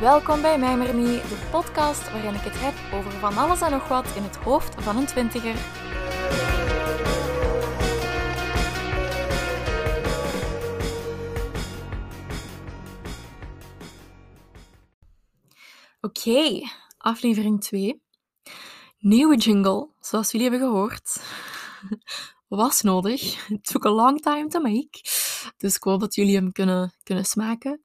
[0.00, 3.70] Welkom bij Mij Maar Niet, de podcast waarin ik het heb over van alles en
[3.70, 5.54] nog wat in het hoofd van een twintiger.
[16.00, 18.02] Oké, aflevering 2.
[18.98, 21.22] Nieuwe jingle, zoals jullie hebben gehoord.
[22.48, 23.48] Was nodig.
[23.48, 25.00] It took a long time to make.
[25.56, 27.84] Dus ik hoop dat jullie hem kunnen, kunnen smaken.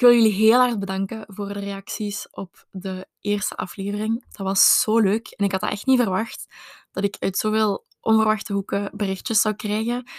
[0.00, 4.24] Ik wil jullie heel hard bedanken voor de reacties op de eerste aflevering.
[4.30, 6.46] Dat was zo leuk en ik had dat echt niet verwacht
[6.90, 10.10] dat ik uit zoveel onverwachte hoeken berichtjes zou krijgen.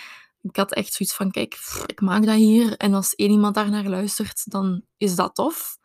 [0.42, 3.70] Ik had echt zoiets van: kijk, ik maak dat hier en als één iemand daar
[3.70, 5.78] naar luistert, dan is dat tof.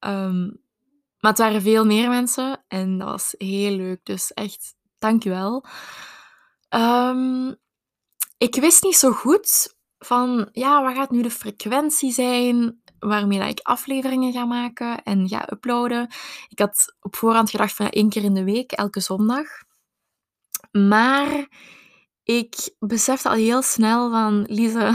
[0.00, 0.60] Um,
[1.18, 4.00] maar het waren veel meer mensen en dat was heel leuk.
[4.02, 5.64] Dus echt, dankjewel.
[6.68, 7.56] Um,
[8.38, 9.73] ik wist niet zo goed
[10.06, 15.28] van, ja, wat gaat nu de frequentie zijn waarmee dat ik afleveringen ga maken en
[15.28, 16.08] ga uploaden.
[16.48, 19.46] Ik had op voorhand gedacht van één keer in de week, elke zondag.
[20.70, 21.48] Maar
[22.22, 24.94] ik besefte al heel snel van, Lise,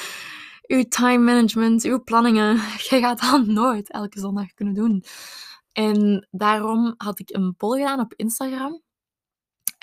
[0.74, 2.54] uw time management, uw planningen,
[2.88, 5.04] je gaat dat nooit elke zondag kunnen doen.
[5.72, 8.82] En daarom had ik een poll gedaan op Instagram.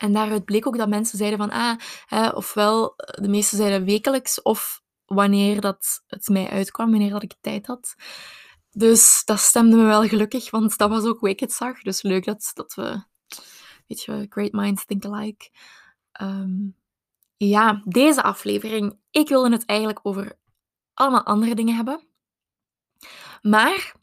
[0.02, 4.42] En daaruit bleek ook dat mensen zeiden van, ah, hè, ofwel de meeste zeiden wekelijks,
[4.42, 7.96] of wanneer dat het mij uitkwam, wanneer dat ik tijd had.
[8.72, 11.82] Dus dat stemde me wel gelukkig, want dat was ook Weekenddag.
[11.82, 13.04] Dus leuk dat, dat we,
[13.88, 15.50] weet je, great minds think alike.
[16.22, 16.76] Um,
[17.38, 20.38] ja, deze aflevering, ik wilde het eigenlijk over
[20.94, 22.08] allemaal andere dingen hebben.
[23.42, 23.96] Maar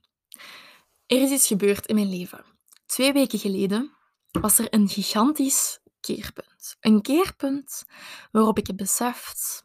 [1.06, 2.44] er is iets gebeurd in mijn leven.
[2.86, 3.92] Twee weken geleden
[4.30, 5.80] was er een gigantisch
[6.14, 6.76] keerpunt.
[6.80, 7.84] Een keerpunt
[8.30, 9.64] waarop ik heb beseft,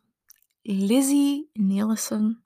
[0.61, 2.45] Lizzie Nelissen,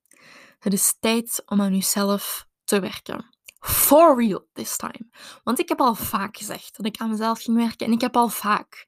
[0.59, 3.35] het is tijd om aan jezelf te werken.
[3.59, 5.09] For real this time.
[5.43, 8.15] Want ik heb al vaak gezegd dat ik aan mezelf ging werken en ik heb
[8.15, 8.87] al vaak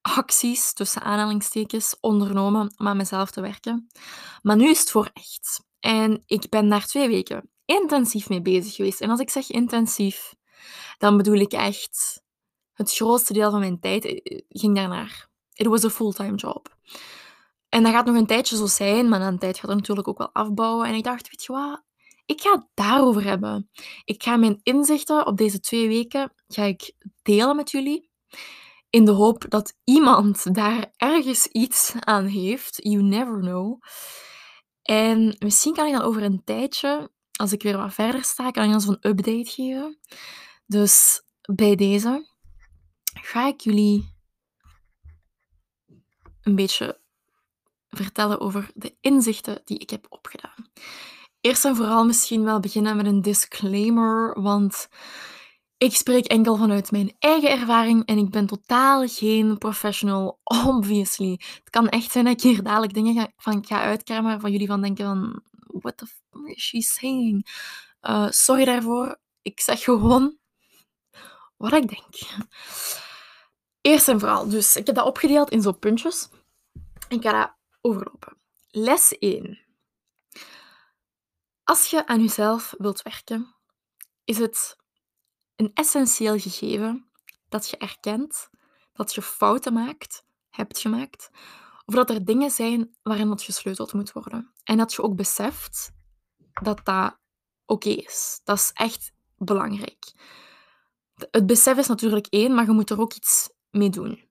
[0.00, 3.86] acties, tussen aanhalingstekens, ondernomen om aan mezelf te werken.
[4.42, 5.64] Maar nu is het voor echt.
[5.80, 9.00] En ik ben daar twee weken intensief mee bezig geweest.
[9.00, 10.34] En als ik zeg intensief,
[10.98, 12.22] dan bedoel ik echt
[12.78, 15.28] het grootste deel van mijn tijd eh, ging daarnaar.
[15.54, 16.76] It was a fulltime job.
[17.68, 20.08] En dat gaat nog een tijdje zo zijn, maar na een tijd gaat het natuurlijk
[20.08, 20.86] ook wel afbouwen.
[20.88, 21.82] En ik dacht, weet je wat,
[22.26, 23.70] ik ga het daarover hebben.
[24.04, 28.10] Ik ga mijn inzichten op deze twee weken ga ik delen met jullie.
[28.90, 32.76] In de hoop dat iemand daar ergens iets aan heeft.
[32.82, 33.80] You never know.
[34.82, 38.64] En misschien kan ik dan over een tijdje als ik weer wat verder sta, kan
[38.64, 39.98] ik dan zo'n update geven.
[40.66, 41.22] Dus
[41.54, 42.28] bij deze
[43.22, 44.16] ga ik jullie
[46.42, 47.00] een beetje
[47.88, 50.70] vertellen over de inzichten die ik heb opgedaan.
[51.40, 54.88] Eerst en vooral misschien wel beginnen met een disclaimer, want
[55.78, 61.30] ik spreek enkel vanuit mijn eigen ervaring en ik ben totaal geen professional, obviously.
[61.30, 64.66] Het kan echt zijn dat ik hier dadelijk dingen ga, van ga uitkramen waarvan jullie
[64.66, 67.46] van denken van what the fuck is she saying?
[68.02, 69.20] Uh, sorry daarvoor.
[69.42, 70.36] Ik zeg gewoon
[71.56, 72.06] wat ik denk.
[73.88, 76.28] Eerst en vooral, dus ik heb dat opgedeeld in zo'n puntjes.
[77.08, 78.36] Ik ga dat overlopen.
[78.70, 79.58] Les 1.
[81.64, 83.54] Als je aan jezelf wilt werken,
[84.24, 84.76] is het
[85.56, 87.10] een essentieel gegeven
[87.48, 88.50] dat je erkent
[88.92, 91.30] dat je fouten maakt, hebt gemaakt,
[91.86, 94.52] of dat er dingen zijn waarin dat gesleuteld moet worden.
[94.64, 95.92] En dat je ook beseft
[96.62, 97.18] dat dat
[97.66, 98.40] oké is.
[98.44, 100.12] Dat is echt belangrijk.
[101.30, 104.26] Het besef is natuurlijk één, maar je moet er ook iets mee doen.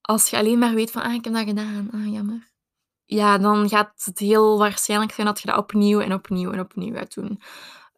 [0.00, 2.50] Als je alleen maar weet van, ah, ik heb dat gedaan, ah, jammer.
[3.04, 6.94] Ja, dan gaat het heel waarschijnlijk zijn dat je dat opnieuw en opnieuw en opnieuw
[6.94, 7.40] gaat doen.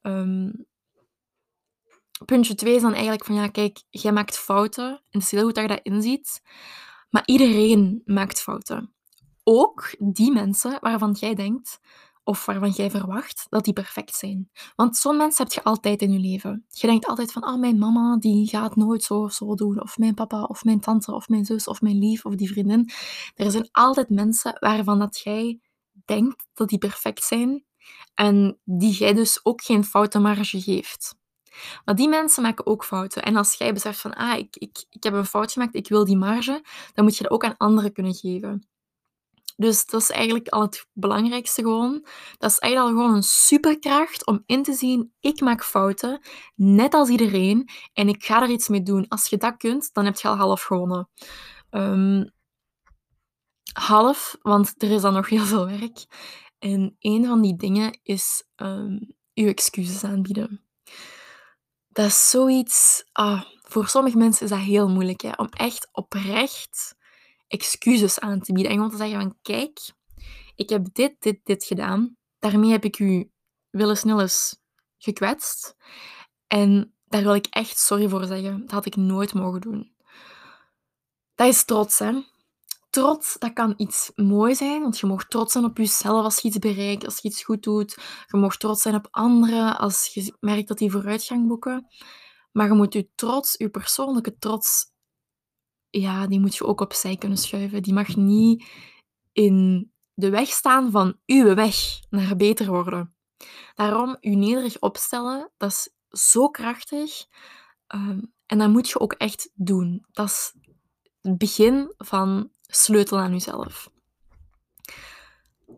[0.03, 0.66] Um,
[2.25, 4.88] puntje twee is dan eigenlijk van, ja, kijk, jij maakt fouten.
[4.88, 6.42] En het is heel goed dat je dat inziet.
[7.10, 8.92] Maar iedereen maakt fouten.
[9.42, 11.81] Ook die mensen waarvan jij denkt
[12.28, 14.50] of waarvan jij verwacht dat die perfect zijn.
[14.76, 16.64] Want zo'n mensen heb je altijd in je leven.
[16.69, 19.82] Je denkt altijd van, oh, mijn mama die gaat nooit zo of zo doen.
[19.82, 22.90] Of mijn papa, of mijn tante, of mijn zus, of mijn lief, of die vriendin.
[23.34, 25.60] Er zijn altijd mensen waarvan dat jij
[26.04, 27.64] denkt dat die perfect zijn.
[28.14, 31.16] En die jij dus ook geen foutenmarge geeft.
[31.84, 33.22] Maar die mensen maken ook fouten.
[33.22, 36.04] En als jij beseft van, ah, ik, ik, ik heb een fout gemaakt, ik wil
[36.04, 36.64] die marge,
[36.94, 38.69] dan moet je dat ook aan anderen kunnen geven.
[39.60, 42.06] Dus dat is eigenlijk al het belangrijkste gewoon.
[42.37, 46.20] Dat is eigenlijk al gewoon een superkracht om in te zien, ik maak fouten,
[46.55, 49.08] net als iedereen, en ik ga er iets mee doen.
[49.08, 51.08] Als je dat kunt, dan heb je al half gewonnen.
[51.70, 52.25] Ehm,
[53.72, 56.06] half, want er is dan nog heel veel werk.
[56.58, 60.64] En een van die dingen is, um, je excuses aanbieden.
[61.88, 63.05] Dat is zoiets...
[63.12, 66.96] Ah, voor sommige mensen is dat heel moeilijk, hè, om echt oprecht
[67.48, 68.72] excuses aan te bieden.
[68.72, 69.78] En gewoon te zeggen van, kijk,
[70.54, 72.16] ik heb dit, dit, dit gedaan.
[72.38, 73.30] Daarmee heb ik u
[73.70, 74.56] willen eens
[74.98, 75.76] gekwetst.
[76.46, 78.60] En daar wil ik echt sorry voor zeggen.
[78.60, 79.92] Dat had ik nooit mogen doen.
[81.34, 82.22] Dat is trots, hè.
[82.90, 86.48] Trots, dat kan iets mooi zijn, want je mag trots zijn op jezelf als je
[86.48, 87.98] iets bereikt, als je iets goed doet.
[88.26, 91.86] Je mag trots zijn op anderen als je merkt dat die vooruitgang boeken.
[92.52, 94.92] Maar je moet je trots, je persoonlijke trots,
[95.90, 97.82] ja, die moet je ook opzij kunnen schuiven.
[97.82, 98.64] Die mag niet
[99.32, 101.76] in de weg staan van uw weg
[102.11, 103.14] naar beter worden.
[103.75, 105.90] Daarom, je nederig opstellen, dat is
[106.20, 107.26] zo krachtig.
[107.87, 110.06] Ehm, en dat moet je ook echt doen.
[110.12, 110.55] Dat is
[111.20, 113.91] het begin van sleutel aan jezelf.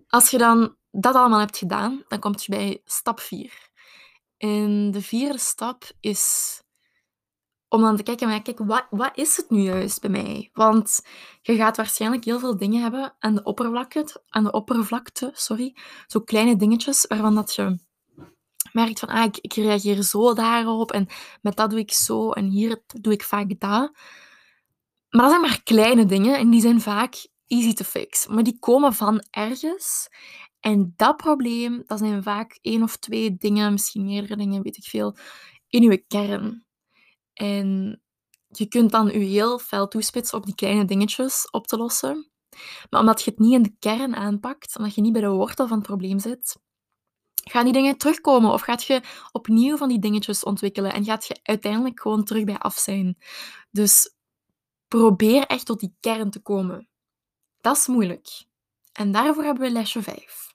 [0.08, 3.70] Als je dan dat allemaal hebt gedaan, dan kom je bij stap 4.
[4.36, 6.54] En de vierde stap is
[7.70, 10.50] om dan te kijken, maar kijk, wat, wat is het nu juist bij mij?
[10.52, 11.00] Want
[11.42, 15.76] je gaat waarschijnlijk heel veel dingen hebben aan de oppervlakte, aan de oppervlakte sorry,
[16.06, 17.78] zo kleine dingetjes waarvan dat je
[18.72, 21.06] merkt van, ah, ik, reageer zo daarop en
[21.42, 23.92] met dat doe ik zo en hier doe ik vaak dat.
[25.10, 28.26] Maar dat zijn maar kleine dingen en die zijn vaak easy to fix.
[28.26, 30.08] Maar die komen van ergens.
[30.60, 34.84] En dat probleem, dat zijn vaak één of twee dingen, misschien meerdere dingen, weet ik
[34.84, 35.16] veel,
[35.68, 36.64] in je kern.
[37.40, 38.00] En
[38.48, 42.30] je kunt dan je heel fel toespitsen op die kleine dingetjes op te lossen.
[42.90, 45.66] Maar omdat je het niet in de kern aanpakt, omdat je niet bij de wortel
[45.68, 46.56] van het probleem zit,
[47.34, 49.02] gaan die dingen terugkomen of gaat je
[49.32, 53.18] opnieuw van die dingetjes ontwikkelen en gaat je uiteindelijk gewoon terug bij af zijn.
[53.70, 54.14] Dus
[54.88, 56.88] probeer echt tot die kern te komen.
[57.60, 58.44] Dat is moeilijk.
[58.92, 60.54] En daarvoor hebben we lesje 5.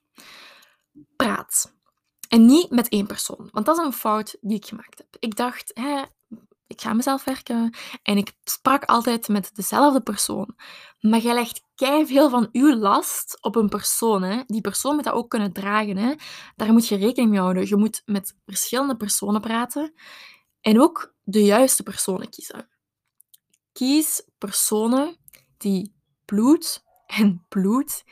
[1.16, 1.74] Praat.
[2.28, 5.16] En niet met één persoon, want dat is een fout die ik gemaakt heb.
[5.18, 6.02] Ik dacht, hè,
[6.66, 10.56] ik ga mezelf werken en ik sprak altijd met dezelfde persoon.
[11.00, 11.62] Maar jij legt
[12.08, 14.22] veel van uw last op een persoon.
[14.22, 14.42] Hè?
[14.46, 15.96] Die persoon moet dat ook kunnen dragen.
[15.96, 16.14] Hè?
[16.56, 17.68] Daar moet je rekening mee houden.
[17.68, 19.92] Je moet met verschillende personen praten
[20.60, 22.68] en ook de juiste personen kiezen.
[23.72, 25.16] Kies personen
[25.56, 28.04] die bloed en bloed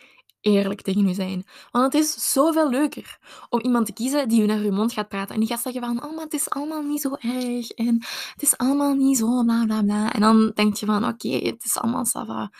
[0.44, 1.44] eerlijk tegen u zijn.
[1.70, 3.18] Want het is zoveel leuker
[3.48, 5.34] om iemand te kiezen die u naar uw mond gaat praten.
[5.34, 7.70] En die gaat zeggen van, oh, het is allemaal niet zo erg.
[7.70, 10.12] En het is allemaal niet zo, bla, bla, bla.
[10.12, 12.52] En dan denk je van, oké, het is allemaal sava.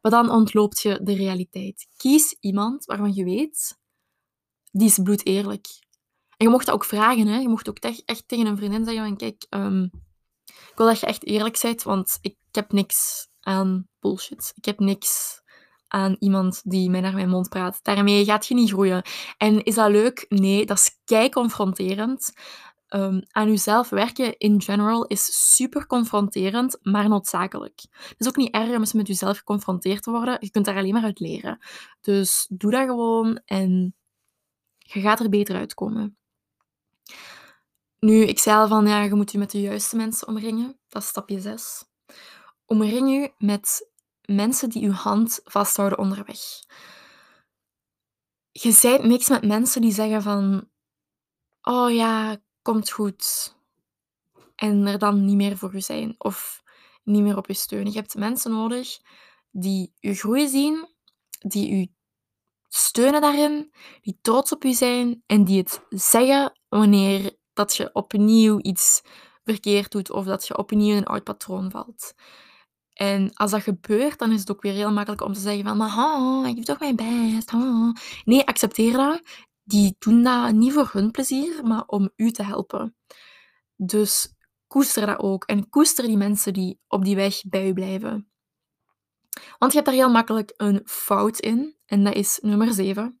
[0.00, 1.86] Maar dan ontloopt je de realiteit.
[1.96, 3.78] Kies iemand waarvan je weet,
[4.70, 5.66] die is bloed eerlijk.
[6.36, 7.38] En je mocht dat ook vragen, hè.
[7.38, 9.90] Je mocht ook echt tegen een vriendin zeggen van, kijk, um,
[10.44, 14.52] ik wil dat je echt eerlijk bent, want ik heb niks aan bullshit.
[14.54, 15.42] Ik heb niks
[15.88, 17.78] aan iemand die mij naar mijn mond praat.
[17.82, 19.02] Daarmee gaat je niet groeien.
[19.36, 20.26] En is dat leuk?
[20.28, 22.32] Nee, dat is kei confronterend.
[22.88, 27.80] Um, aan jezelf werken in general is super confronterend, maar noodzakelijk.
[27.90, 30.36] Het is ook niet erg om eens met jezelf geconfronteerd te worden.
[30.40, 31.58] Je kunt daar alleen maar uit leren.
[32.00, 33.94] Dus doe dat gewoon en
[34.78, 36.16] je gaat er beter uitkomen.
[37.98, 40.78] Nu, ik zei al van ja, je moet je met de juiste mensen omringen.
[40.88, 41.84] Dat is stapje 6.
[42.66, 43.90] Omring je met
[44.26, 46.38] mensen die uw hand vasthouden onderweg.
[48.52, 50.68] Je zijt niks met mensen die zeggen van,
[51.62, 53.54] oh ja, komt goed.
[54.54, 56.62] En er dan niet meer voor u zijn of
[57.02, 57.92] niet meer op je steunen.
[57.92, 58.98] Je hebt mensen nodig
[59.50, 60.88] die je groei zien,
[61.38, 61.92] die u
[62.68, 68.58] steunen daarin, die trots op u zijn en die het zeggen wanneer dat je opnieuw
[68.60, 69.02] iets
[69.44, 72.14] verkeerd doet of dat je opnieuw in een oud patroon valt.
[72.96, 75.76] En als dat gebeurt, dan is het ook weer heel makkelijk om te zeggen van,
[75.76, 77.52] maar ik doe toch mijn best.
[78.24, 79.22] Nee, accepteer dat.
[79.64, 82.96] Die doen dat niet voor hun plezier, maar om u te helpen.
[83.76, 84.34] Dus
[84.66, 85.44] koester dat ook.
[85.44, 88.30] En koester die mensen die op die weg bij u blijven.
[89.58, 91.76] Want je hebt daar heel makkelijk een fout in.
[91.86, 93.20] En dat is nummer 7.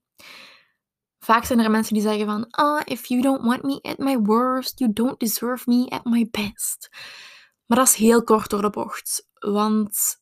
[1.18, 4.18] Vaak zijn er mensen die zeggen van, ah, if you don't want me at my
[4.18, 6.88] worst, you don't deserve me at my best.
[7.66, 9.28] Maar dat is heel kort door de bocht.
[9.52, 10.16] Want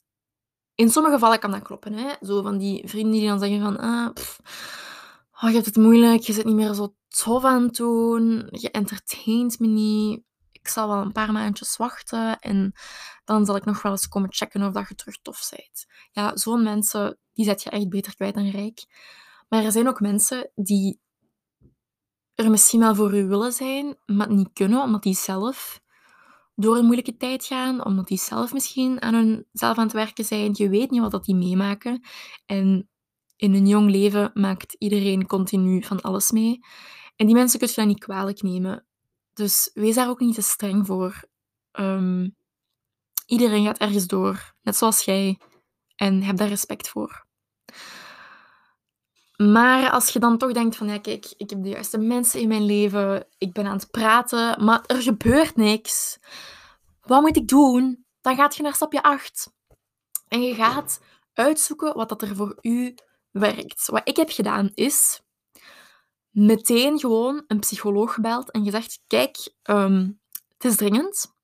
[0.75, 1.93] in sommige gevallen kan dat kloppen.
[1.93, 2.13] Hè?
[2.21, 3.79] Zo van die vrienden die dan zeggen van...
[3.79, 4.11] Ah,
[5.41, 8.71] oh, je hebt het moeilijk, je zit niet meer zo tof aan het doen, je
[8.71, 10.23] entertaint me niet.
[10.53, 12.73] Ik zal wel een paar maandjes wachten en
[13.25, 15.87] dan zal ik nog wel eens komen checken of dat je terug tof bent.
[16.11, 18.85] Ja, zo'n mensen, die zet je echt beter kwijt dan rijk.
[19.49, 21.01] Maar er zijn ook mensen die
[22.35, 25.81] er misschien wel voor u willen zijn, maar niet kunnen, omdat die zelf
[26.55, 30.51] door een moeilijke tijd gaan, omdat die zelf misschien aan hunzelf aan het werken zijn.
[30.53, 32.03] Je weet niet wat dat die meemaken.
[32.47, 32.89] En
[33.37, 36.59] in een jong leven maakt iedereen continu van alles mee.
[37.17, 38.87] En die mensen kun je dan niet kwalijk nemen.
[39.33, 41.29] Dus wees daar ook niet te streng voor.
[41.71, 42.29] Ehm,
[43.27, 45.41] iedereen gaat ergens door, net zoals jij.
[45.97, 47.24] En heb daar respect voor.
[49.37, 52.49] Maar als je dan toch denkt van, ja kijk, ik heb de juiste mensen in
[52.49, 56.19] mijn leven, ik ben aan het praten, maar er gebeurt niks.
[57.01, 58.05] Wat moet ik doen?
[58.21, 59.53] Dan gaat je naar stapje 8.
[60.29, 61.01] En je gaat
[61.33, 62.95] uitzoeken wat dat er voor u
[63.31, 63.87] werkt.
[63.87, 65.23] Wat ik heb gedaan is
[66.31, 70.11] meteen gewoon een psycholoog gebeld en gezegd: Kijk, ehm,
[70.49, 71.35] het is dringend.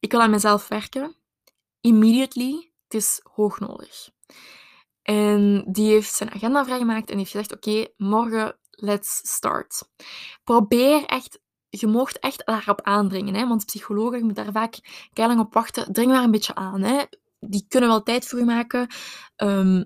[0.00, 1.16] Ik wil aan mezelf werken.
[1.80, 2.72] Immediately.
[2.82, 4.10] Het is hoog nodig.
[5.08, 9.88] En die heeft zijn agenda vrijgemaakt en heeft gezegd: Oké, morgen, let's start.
[10.44, 15.40] Probeer echt, je mocht echt daarop aandringen, hè, want psychologen, je moet daar vaak lang
[15.40, 15.92] op wachten.
[15.92, 16.82] Dring maar een beetje aan.
[16.82, 17.04] Hè.
[17.40, 18.86] Die kunnen wel tijd voor je maken.
[19.36, 19.84] Ehm,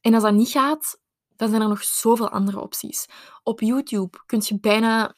[0.00, 1.00] en als dat niet gaat,
[1.36, 3.06] dan zijn er nog zoveel andere opties.
[3.42, 5.14] Op YouTube kun je bijna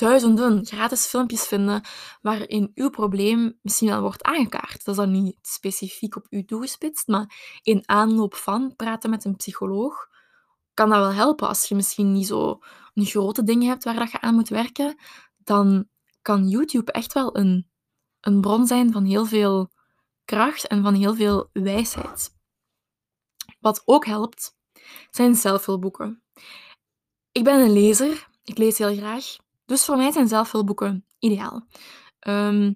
[0.00, 1.82] duizenden gratis filmpjes vinden
[2.22, 4.84] waarin uw probleem misschien wel wordt aangekaart.
[4.84, 9.36] Dat is dan niet specifiek op u toegespitst, maar in aanloop van praten met een
[9.36, 10.08] psycholoog
[10.74, 11.48] kan dat wel helpen.
[11.48, 12.58] Als je misschien niet zo
[12.94, 14.96] een grote ding hebt waar dat je aan moet werken,
[15.36, 15.88] dan
[16.22, 17.70] kan YouTube echt wel een,
[18.20, 19.70] een bron zijn van heel veel
[20.24, 22.38] kracht en van heel veel wijsheid.
[23.60, 24.56] Wat ook helpt,
[25.10, 26.22] zijn zelfhulpboeken.
[27.32, 29.36] Ik ben een lezer, ik lees heel graag,
[29.70, 31.66] dus voor mij zijn zelfhulpboeken ideaal.
[32.18, 32.72] Ehm,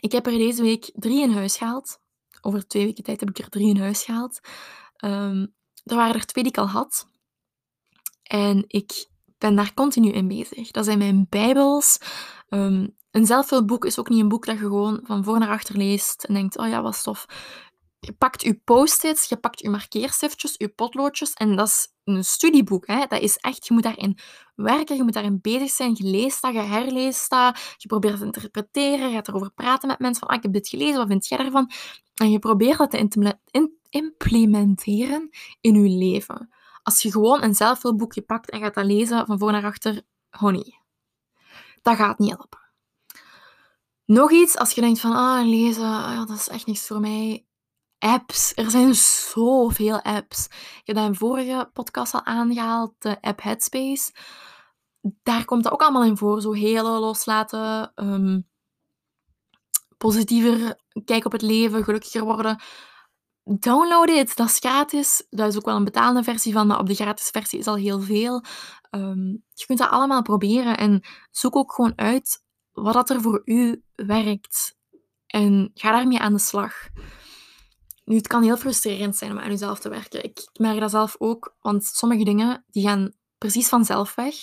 [0.00, 1.98] ik heb er deze week drie in huis gehaald.
[2.40, 4.40] Over twee weken tijd heb ik er drie in huis gehaald.
[5.04, 5.54] Um,
[5.84, 7.08] er waren er twee die ik al had.
[8.22, 10.70] En ik ben daar continu in bezig.
[10.70, 11.98] Dat zijn mijn bijbels.
[12.48, 15.76] Um, een zelfhulpboek is ook niet een boek dat je gewoon van voor naar achter
[15.76, 17.26] leest en denkt, oh ja, wat stof.
[17.98, 22.86] Je pakt je post-its, je pakt je markeerstiftjes, je potloodjes en dat is een studieboek.
[22.86, 23.06] Hè?
[23.08, 24.18] Dat is echt, je moet daarin
[24.54, 25.94] werken, je moet daarin bezig zijn.
[25.94, 29.98] Je leest dat, je herleest dat, je probeert te interpreteren, je gaat erover praten met
[29.98, 31.70] mensen van, ah, ik heb dit gelezen, wat vind jij daarvan?
[32.14, 33.36] En je probeert dat te
[33.88, 36.50] implementeren in je leven.
[36.82, 40.80] Als je gewoon een zelfhulpboekje pakt en gaat dat lezen van voor naar achter, honey,
[41.82, 42.60] dat gaat niet helpen.
[44.04, 47.46] Nog iets, als je denkt van, ah, lezen, ah, dat is echt niks voor mij
[47.98, 48.52] apps.
[48.54, 50.46] Er zijn zoveel apps.
[50.46, 54.14] Ik heb dat in vorige podcast al aangehaald, de app Headspace.
[55.22, 56.40] Daar komt dat ook allemaal in voor.
[56.40, 58.48] Zo hele loslaten, um,
[59.96, 62.62] positiever kijken op het leven, gelukkiger worden.
[63.44, 65.26] Download it, dat is gratis.
[65.30, 67.76] Dat is ook wel een betalende versie van, maar op de gratis versie is al
[67.76, 68.44] heel veel.
[68.90, 73.42] Um, je kunt dat allemaal proberen en zoek ook gewoon uit wat dat er voor
[73.44, 74.76] u werkt.
[75.26, 76.74] En ga daarmee aan de slag.
[78.06, 80.24] Nu, het kan heel frustrerend zijn om aan jezelf te werken.
[80.24, 84.34] Ik merk dat zelf ook, want sommige dingen die gaan precies vanzelf weg.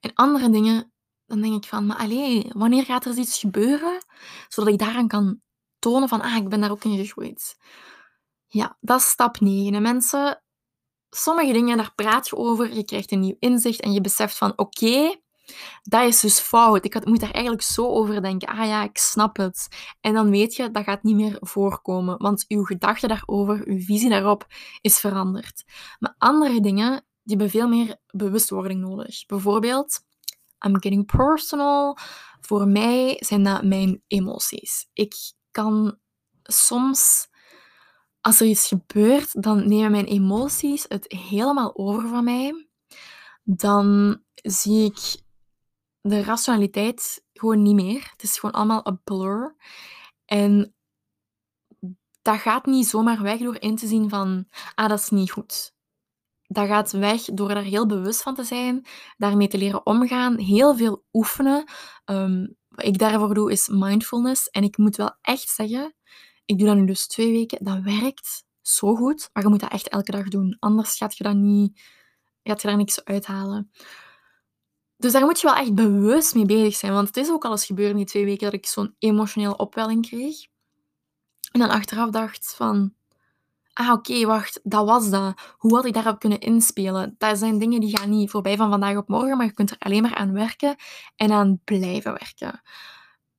[0.00, 0.92] En andere dingen,
[1.26, 4.04] dan denk ik van, maar alleen, wanneer gaat er iets gebeuren,
[4.48, 5.40] zodat ik daaraan kan
[5.78, 7.56] tonen van, ah, ik ben daar ook in gegroeid.
[8.46, 9.74] Ja, dat is stap 9.
[9.74, 10.42] En mensen,
[11.10, 14.52] sommige dingen, daar praat je over, je krijgt een nieuw inzicht en je beseft van,
[14.56, 15.20] oké,
[15.82, 16.84] dat is dus fout.
[16.84, 18.48] Ik moet daar eigenlijk zo over denken.
[18.48, 19.68] Ah ja, ik snap het.
[20.00, 22.18] En dan weet je, dat gaat niet meer voorkomen.
[22.18, 24.46] Want uw gedachte daarover, uw visie daarop
[24.80, 25.64] is veranderd.
[25.98, 26.90] Maar andere dingen,
[27.22, 29.26] die hebben veel meer bewustwording nodig.
[29.26, 30.00] Bijvoorbeeld,
[30.66, 31.96] I'm getting personal.
[32.40, 34.88] Voor mij zijn dat mijn emoties.
[34.92, 35.14] Ik
[35.50, 35.98] kan
[36.42, 37.28] soms,
[38.20, 42.68] als er iets gebeurt, dan nemen mijn emoties het helemaal over van mij.
[43.42, 45.26] Dan zie ik
[46.00, 48.08] de rationaliteit gewoon niet meer.
[48.12, 49.56] Het is gewoon allemaal een blur.
[50.24, 50.74] En
[52.22, 55.76] dat gaat niet zomaar weg door in te zien van, ah, dat is niet goed.
[56.46, 58.86] Dat gaat weg door daar heel bewust van te zijn,
[59.16, 61.70] daarmee te leren omgaan, heel veel oefenen.
[62.04, 64.48] Um, wat ik daarvoor doe is mindfulness.
[64.48, 65.94] En ik moet wel echt zeggen,
[66.44, 69.72] ik doe dat nu dus twee weken, dat werkt zo goed, maar je moet dat
[69.72, 70.56] echt elke dag doen.
[70.58, 71.80] Anders gaat je, dat niet,
[72.42, 73.70] gaat je daar niks uithalen.
[74.98, 76.92] Dus daar moet je wel echt bewust mee bezig zijn.
[76.92, 79.56] Want het is ook al eens gebeurd in die twee weken dat ik zo'n emotionele
[79.56, 80.46] opwelling kreeg.
[81.52, 82.96] En dan achteraf dacht van...
[83.72, 85.54] Ah, oké, wacht, dat was dat.
[85.56, 87.14] Hoe had ik daarop kunnen inspelen?
[87.18, 89.78] Dat zijn dingen die gaan niet voorbij van vandaag op morgen, maar je kunt er
[89.78, 90.76] alleen maar aan werken
[91.16, 92.62] en aan blijven werken.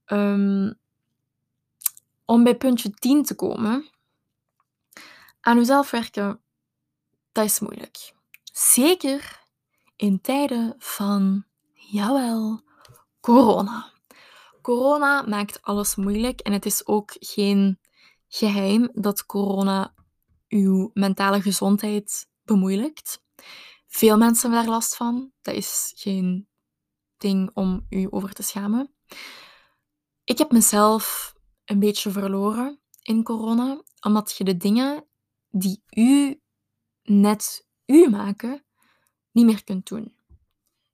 [0.06, 0.80] Um,
[2.26, 3.90] om bij puntje 10 te komen.
[5.40, 6.42] Aan jezelf werken,
[7.32, 8.14] dat is moeilijk.
[8.54, 9.40] Zeker
[9.96, 11.46] in tijden van
[11.92, 12.62] Jawel,
[13.20, 13.94] corona.
[14.62, 17.80] Corona maakt alles moeilijk en het is ook geen
[18.28, 19.94] geheim dat corona
[20.48, 23.24] uw mentale gezondheid bemoeilijkt.
[23.88, 25.32] Veel mensen hebben daar last van.
[25.42, 26.48] Dat is geen
[27.18, 28.94] ding om u over te schamen.
[30.24, 31.34] Ik heb mezelf
[31.66, 35.06] een beetje verloren in corona, omdat je de dingen
[35.50, 36.42] die u
[37.04, 38.66] net u maken,
[39.32, 40.19] niet meer kunt doen.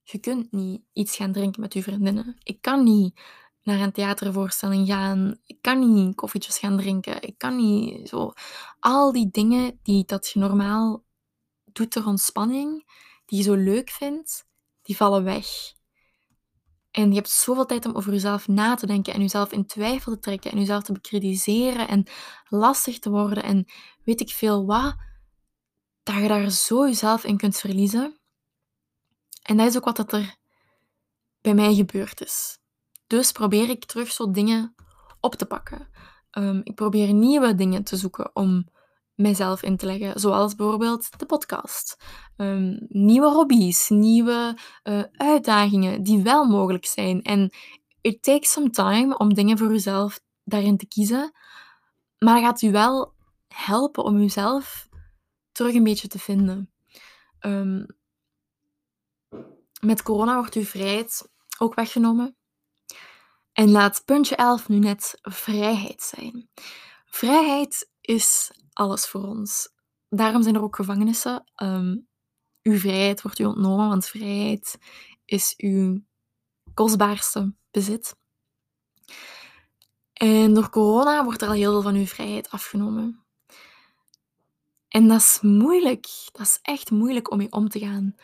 [0.07, 2.37] Je kunt niet iets gaan drinken met uw vriendinnen.
[2.43, 3.19] Ik kan niet
[3.63, 5.39] naar een theatervoorstelling gaan.
[5.45, 7.21] Ik kan niet koffietjes gaan drinken.
[7.21, 8.33] Ik kan niet zo.
[8.79, 11.03] Al die dingen die dat je normaal
[11.63, 12.85] doet ter ontspanning,
[13.25, 14.47] die je zo leuk vindt,
[14.81, 15.47] die vallen weg.
[16.91, 20.13] En je hebt zoveel tijd om over jezelf na te denken en jezelf in twijfel
[20.13, 22.07] te trekken en jezelf te bekritiseren en
[22.49, 23.65] lastig te worden en
[24.03, 24.95] weet ik veel wat,
[26.03, 28.19] dat je daar zo jezelf in kunt verliezen.
[29.45, 30.35] En dat is ook wat er
[31.41, 32.57] bij mij gebeurd is.
[33.07, 34.75] Dus probeer ik terug zo dingen
[35.19, 35.87] op te pakken.
[36.31, 38.69] Ehm, ik probeer nieuwe dingen te zoeken om
[39.15, 41.97] mijzelf in te leggen, zoals bijvoorbeeld de podcast.
[42.37, 47.21] Ehm, nieuwe hobby's, nieuwe uh, uitdagingen die wel mogelijk zijn.
[47.21, 47.53] En
[48.01, 51.31] it takes some time om dingen voor jezelf daarin te kiezen,
[52.17, 53.13] maar gaat u wel
[53.47, 54.87] helpen om uzelf
[55.51, 56.71] terug een beetje te vinden.
[57.39, 57.85] Um,
[59.85, 62.35] met corona wordt uw vrijheid ook weggenomen.
[63.53, 66.49] En laat puntje 11 nu net vrijheid zijn.
[67.05, 69.69] Vrijheid is alles voor ons.
[70.09, 71.51] Daarom zijn er ook gevangenissen.
[71.55, 72.07] Um,
[72.61, 74.77] uw vrijheid wordt u ontnomen, want vrijheid
[75.25, 76.03] is uw
[76.73, 78.15] kostbaarste bezit.
[80.13, 83.25] En door corona wordt er al heel veel van uw vrijheid afgenomen.
[84.87, 86.07] En dat is moeilijk.
[86.31, 88.15] Dat is echt moeilijk om mee om te gaan.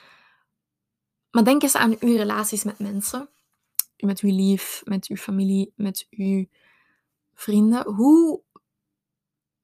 [1.31, 3.29] Maar denk eens aan uw relaties met mensen.
[3.97, 6.45] Met uw lief, met uw familie, met uw
[7.33, 7.85] vrienden.
[7.85, 8.41] Hoe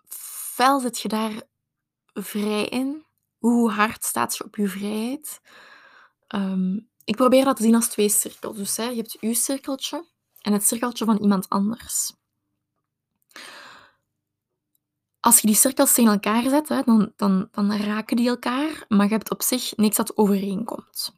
[0.07, 1.41] fel zit je daar
[2.13, 3.05] vrij in?
[3.37, 5.41] Hoe hard staat je op je vrijheid?
[6.27, 8.57] Ehm, ik probeer dat te zien als twee cirkels.
[8.57, 10.05] Dus hè, je hebt uw cirkeltje
[10.41, 12.13] en het cirkeltje van iemand anders.
[15.19, 19.05] Als je die cirkels tegen elkaar zet, hè, dan, dan, dan raken die elkaar, maar
[19.05, 21.15] je hebt op zich niks dat overeenkomt.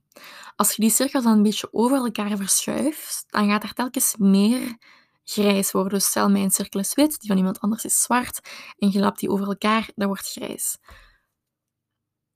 [0.56, 4.78] Als je die cirkels dan een beetje over elkaar verschuift, dan gaat er telkens meer
[5.24, 5.94] grijs worden.
[5.94, 8.40] Dus stel mijn cirkel is wit, die van iemand anders is zwart,
[8.78, 10.78] en je lapt die over elkaar, dat wordt grijs.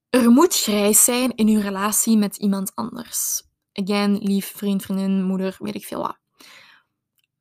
[0.10, 3.43] Er moet grijs zijn in uw relatie met iemand anders.
[3.74, 6.17] Again, lief, vriend, vriendin, moeder, weet ik veel wat.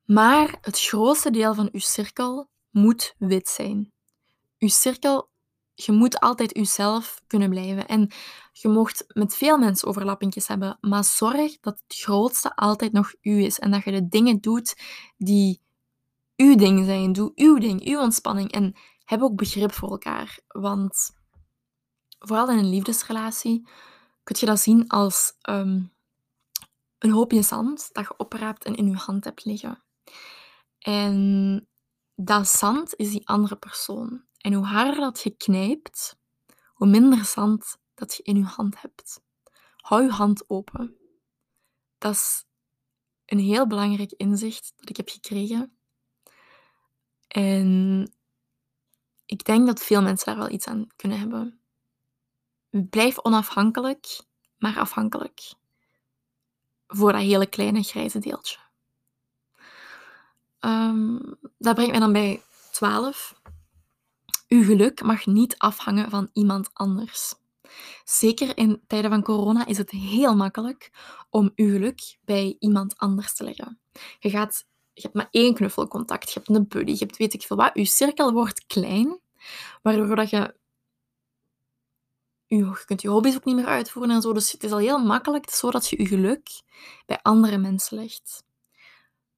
[0.05, 3.93] Maar het grootste deel van uw cirkel moet wit zijn.
[4.59, 5.31] Uw cirkel
[5.75, 7.89] je moet altijd jezelf kunnen blijven.
[7.89, 8.11] En
[8.53, 13.43] je mocht met veel mensen overlappingjes hebben, maar zorg dat het grootste altijd nog u
[13.45, 13.59] is.
[13.59, 14.77] En dat je de dingen doet
[15.17, 15.61] die
[16.37, 17.13] uw ding zijn.
[17.13, 18.53] Doe uw ding, uw ontspanning.
[18.53, 20.39] En heb ook begrip voor elkaar.
[20.49, 21.11] Want
[22.19, 23.69] vooral in een liefdesrelatie
[24.23, 25.93] kun je dat zien als um,
[26.99, 29.83] een hoopje zand dat je opraapt en in je hand hebt liggen.
[30.79, 31.69] En
[32.15, 34.25] dat zand is die andere persoon.
[34.43, 36.17] En hoe harder dat je knijpt,
[36.67, 39.21] hoe minder zand dat je in je hand hebt.
[39.77, 40.97] Hou je hand open.
[41.99, 42.45] Dat is
[43.27, 45.77] een heel belangrijk inzicht dat ik heb gekregen.
[47.29, 48.13] En
[49.27, 51.61] ik denk dat veel mensen daar wel iets aan kunnen hebben.
[52.71, 54.21] Blijf onafhankelijk,
[54.59, 55.53] maar afhankelijk.
[56.87, 58.59] Voor dat hele kleine grijze deeltje.
[60.61, 63.41] Um, dat brengt mij dan bij 12.
[64.53, 67.35] Uw geluk mag niet afhangen van iemand anders.
[68.05, 70.91] Zeker in tijden van corona is het heel makkelijk
[71.31, 73.81] om uw geluk bij iemand anders te leggen.
[74.19, 77.43] Je, gaat, je hebt maar één knuffelcontact, je hebt een buddy, je hebt weet ik
[77.43, 77.75] veel wat.
[77.75, 79.21] Uw cirkel wordt klein,
[79.83, 80.55] waardoor dat je,
[82.47, 84.33] je kunt je hobby's ook niet meer uitvoeren en zo.
[84.33, 86.63] Dus het is al heel makkelijk zodat je je geluk
[87.07, 88.45] bij andere mensen legt.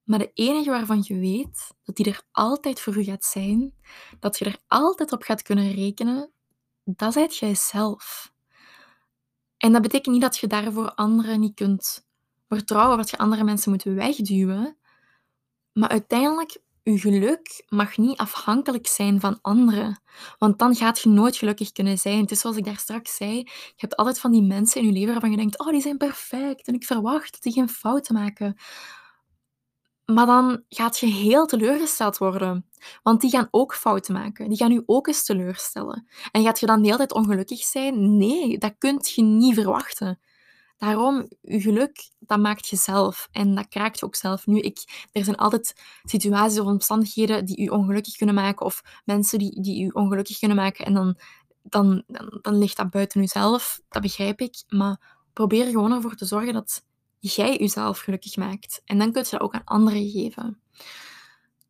[0.05, 3.73] Maar de enige waarvan je weet dat die er altijd voor u gaat zijn,
[4.19, 6.31] dat je er altijd op gaat kunnen rekenen,
[6.83, 8.33] dat zijt jij zelf.
[9.57, 12.07] En dat betekent niet dat je daarvoor anderen niet kunt
[12.47, 14.77] vertrouwen, dat je andere mensen moet wegduwen.
[15.73, 20.01] Maar uiteindelijk, je geluk mag niet afhankelijk zijn van anderen.
[20.37, 22.21] Want dan gaat je nooit gelukkig kunnen zijn.
[22.21, 24.93] Het is zoals ik daar straks zei, je hebt altijd van die mensen in je
[24.93, 28.15] leven waarvan je denkt, oh, die zijn perfect en ik verwacht dat die geen fouten
[28.15, 28.57] maken.
[30.05, 32.69] Maar dan gaat je heel teleurgesteld worden.
[33.03, 34.49] Want die gaan ook fouten maken.
[34.49, 36.07] Die gaan u ook eens teleurstellen.
[36.31, 38.17] En gaat je dan de hele tijd ongelukkig zijn?
[38.17, 40.19] Nee, dat kunt je niet verwachten.
[40.77, 43.27] Daarom, je geluk, dat maakt je zelf.
[43.31, 44.45] En dat kraakt je ook zelf.
[44.45, 48.65] Nu, ik, er zijn altijd situaties of omstandigheden die u ongelukkig kunnen maken.
[48.65, 50.85] Of mensen die, die u ongelukkig kunnen maken.
[50.85, 51.17] En dan
[51.69, 53.81] dan, dan, dan ligt dat buiten jezelf.
[53.89, 54.63] Dat begrijp ik.
[54.67, 56.83] Maar probeer gewoon ervoor te zorgen dat
[57.33, 58.81] jij jezelf gelukkig maakt.
[58.85, 60.61] En dan kun je dat ook aan anderen geven.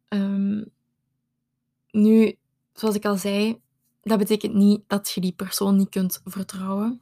[0.08, 0.64] Ehm,
[1.92, 2.38] nu,
[2.74, 3.62] zoals ik al zei,
[4.02, 7.02] dat betekent niet dat je die persoon niet kunt vertrouwen.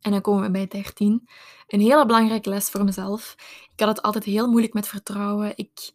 [0.00, 1.28] En dan komen we bij 13.
[1.66, 3.34] Een hele belangrijke les voor mezelf.
[3.74, 5.52] Ik had het altijd heel moeilijk met vertrouwen.
[5.56, 5.92] Ik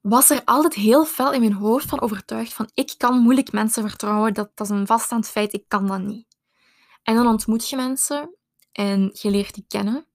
[0.00, 3.88] was er altijd heel fel in mijn hoofd van overtuigd van ik kan moeilijk mensen
[3.88, 4.34] vertrouwen.
[4.34, 6.26] Dat, dat is een vaststaand feit, ik kan dat niet.
[7.02, 8.36] En dan ontmoet je mensen
[8.72, 10.06] en je leert die kennen.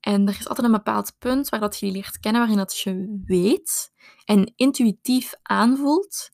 [0.00, 3.22] En er is altijd een bepaald punt waar dat je leert kennen, waarin dat je
[3.24, 3.92] weet
[4.24, 6.30] en intuïtief aanvoelt,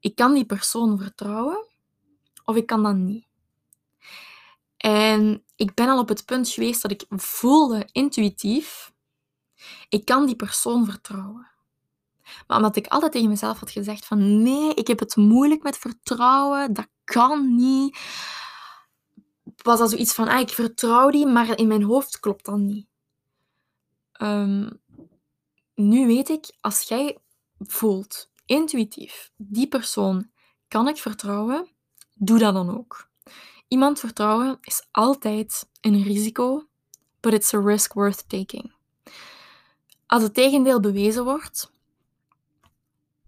[0.00, 1.66] ik kan die persoon vertrouwen
[2.44, 3.26] of ik kan dat niet.
[4.76, 8.92] En ik ben al op het punt geweest dat ik voelde intuïtief,
[9.88, 11.50] ik kan die persoon vertrouwen.
[12.46, 15.78] Maar omdat ik altijd tegen mezelf had gezegd van nee, ik heb het moeilijk met
[15.78, 17.98] vertrouwen, dat kan niet,
[19.62, 22.86] was dat zoiets van ah, ik vertrouw die, maar in mijn hoofd klopt dat niet.
[24.12, 24.70] Ehm,
[25.74, 27.18] nu weet ik, als jij
[27.58, 30.30] voelt, intuïtief, die persoon
[30.68, 31.68] kan ik vertrouwen,
[32.14, 33.10] doe dat dan ook.
[33.68, 36.66] Iemand vertrouwen is altijd een risico,
[37.20, 38.72] but it's a risk worth taking.
[40.06, 41.72] Als het tegendeel bewezen wordt,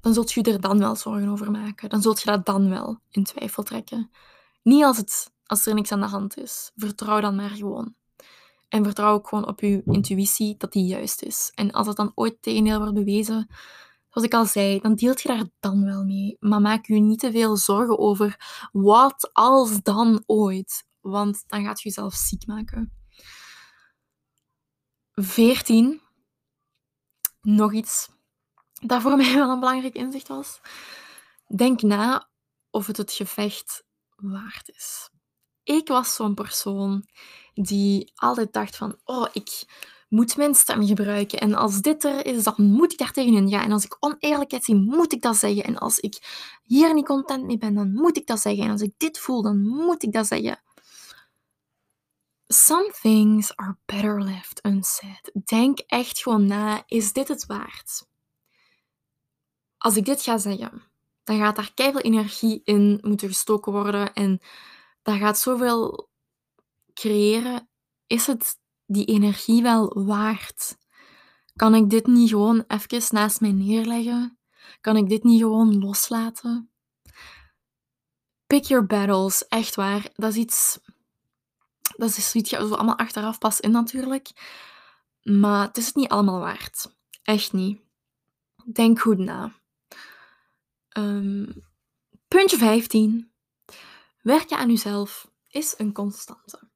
[0.00, 1.88] dan zult je er dan wel zorgen over maken.
[1.88, 4.10] Dan zult je dat dan wel in twijfel trekken.
[4.62, 6.70] Niet als, het, als er niks aan de hand is.
[6.74, 7.94] Vertrouw dan maar gewoon.
[8.68, 11.52] En vertrouw ook gewoon op je intuïtie dat die juist is.
[11.54, 13.46] En als het dan ooit tegendeel wordt bewezen,
[14.08, 16.36] zoals ik al zei, dan deelt je daar dan wel mee.
[16.40, 18.36] Maar maak je niet te veel zorgen over
[18.72, 20.86] wat als dan ooit.
[21.00, 22.92] Want dan gaat je jezelf ziek maken.
[25.12, 26.00] 14.
[27.40, 28.08] Nog iets
[28.86, 30.60] dat voor mij wel een belangrijk inzicht was.
[31.56, 32.28] Denk na
[32.70, 33.84] of het het gevecht
[34.16, 35.10] waard is.
[35.64, 37.06] Ik was zo'n persoon
[37.54, 39.64] die altijd dacht van, oh, ik
[40.08, 41.40] moet mijn stem gebruiken.
[41.40, 43.64] En als dit er is, dan moet ik daar tegenin gaan.
[43.64, 45.64] En als ik oneerlijkheid zie, moet ik dat zeggen.
[45.64, 46.18] En als ik
[46.62, 48.64] hier niet content mee ben, dan moet ik dat zeggen.
[48.64, 50.62] En als ik dit voel, dan moet ik dat zeggen.
[52.46, 55.30] Some things are better left unsaid.
[55.44, 58.06] Denk echt gewoon na, is dit het waard?
[59.78, 60.82] Als ik dit ga zeggen,
[61.24, 64.40] dan gaat daar keihard energie in moeten gestoken worden en
[65.04, 66.10] dat gaat zoveel
[66.94, 67.68] creëren.
[68.06, 70.76] Is het die energie wel waard?
[71.56, 74.38] Kan ik dit niet gewoon even naast mij neerleggen?
[74.80, 76.70] Kan ik dit niet gewoon loslaten?
[78.46, 80.10] Pick your battles, echt waar.
[80.14, 80.78] Dat is iets.
[81.96, 84.30] Dat is iets zo allemaal achteraf pas in natuurlijk.
[85.22, 86.94] Maar het is het niet allemaal waard.
[87.22, 87.80] Echt niet.
[88.72, 89.52] Denk goed na.
[90.96, 91.64] Um,
[92.28, 93.33] puntje 15.
[94.24, 96.68] Werken aan uzelf is een constante.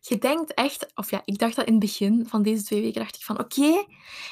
[0.00, 3.00] Je denkt echt, of ja, ik dacht dat in het begin van deze twee weken,
[3.00, 3.86] dacht ik van oké,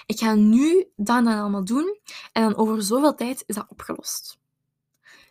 [0.06, 1.98] ik ga nu dat en allemaal doen
[2.32, 4.38] en dan over zoveel tijd is dat opgelost.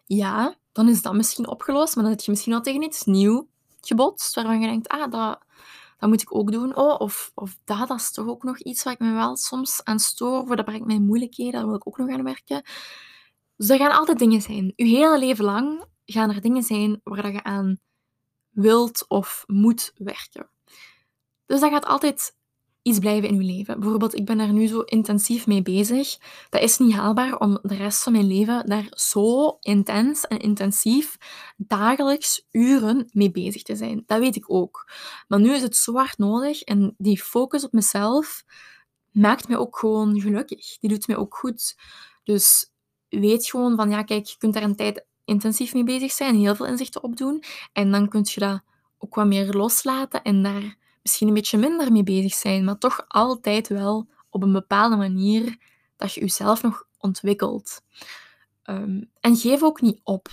[0.06, 3.48] Ja, dan is dat misschien opgelost, maar dan heb je misschien al tegen iets nieuw
[3.82, 5.39] gebotst, waarvan je denkt, ah, dat,
[6.00, 6.76] moet ik ook doen.
[6.76, 9.84] Oh, of, of dat, dat is toch ook nog iets waar ik me wel soms
[9.84, 12.63] aan stoor, dat brengt mij moeilijkheden, daar wil ik ook nog aan werken.
[13.56, 14.74] Dus er gaan altijd dingen zijn.
[14.76, 17.80] Je hele leven lang gaan er dingen zijn waar je aan
[18.50, 20.50] wilt of moet werken.
[21.45, 22.36] Dus dat gaat altijd
[22.82, 23.80] iets blijven in je leven.
[23.80, 26.17] Bijvoorbeeld, ik ben daar nu zo intensief mee bezig.
[26.50, 31.17] Dat is niet haalbaar om de rest van mijn leven daar zo intens en intensief
[31.58, 34.04] dagelijks uren mee bezig te zijn.
[34.06, 34.91] Dat weet ik ook.
[35.28, 38.43] Maar nu is het zo hard nodig en die focus op mezelf
[39.12, 40.78] maakt me ook gewoon gelukkig.
[40.80, 41.76] Die doet me ook goed.
[42.24, 42.71] Dus
[43.10, 46.55] weet gewoon van, ja, kijk, je kunt daar een tijd intensief mee bezig zijn, heel
[46.55, 47.43] veel inzichten opdoen.
[47.73, 48.62] En dan kun je dat
[48.97, 53.05] ook wat meer loslaten en daar misschien een beetje minder mee bezig zijn, maar toch
[53.07, 55.57] altijd wel op een bepaalde manier
[55.95, 57.81] dat je jezelf nog ontwikkelt.
[58.63, 60.29] Um, en geef ook niet op.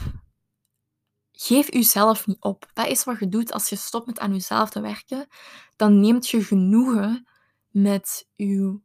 [1.33, 2.71] Geef jezelf niet op.
[2.73, 5.27] Dat is wat je doet als je stopt met aan jezelf te werken.
[5.77, 7.29] Dan neemt je genoegen
[7.69, 8.81] met je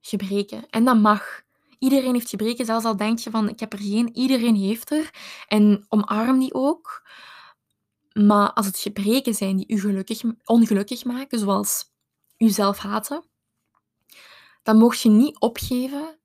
[0.00, 0.68] gebreken.
[0.70, 1.44] En dat mag.
[1.78, 5.10] Iedereen heeft gebreken, zelfs al denk je van ik heb er geen, iedereen heeft er.
[5.48, 7.08] En omarm die ook.
[8.12, 11.92] Maar als het gebreken zijn die u gelukkig, ongelukkig maken, zoals
[12.36, 13.24] uzelf haten,
[14.62, 16.20] dan mocht je niet opgeven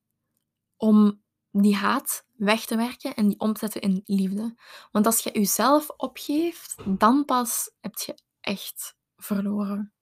[0.77, 4.55] om die haat weg te werken en die om te zetten in liefde.
[4.91, 9.93] Want als je jezelf opgeeft, dan pas heb je echt verloren.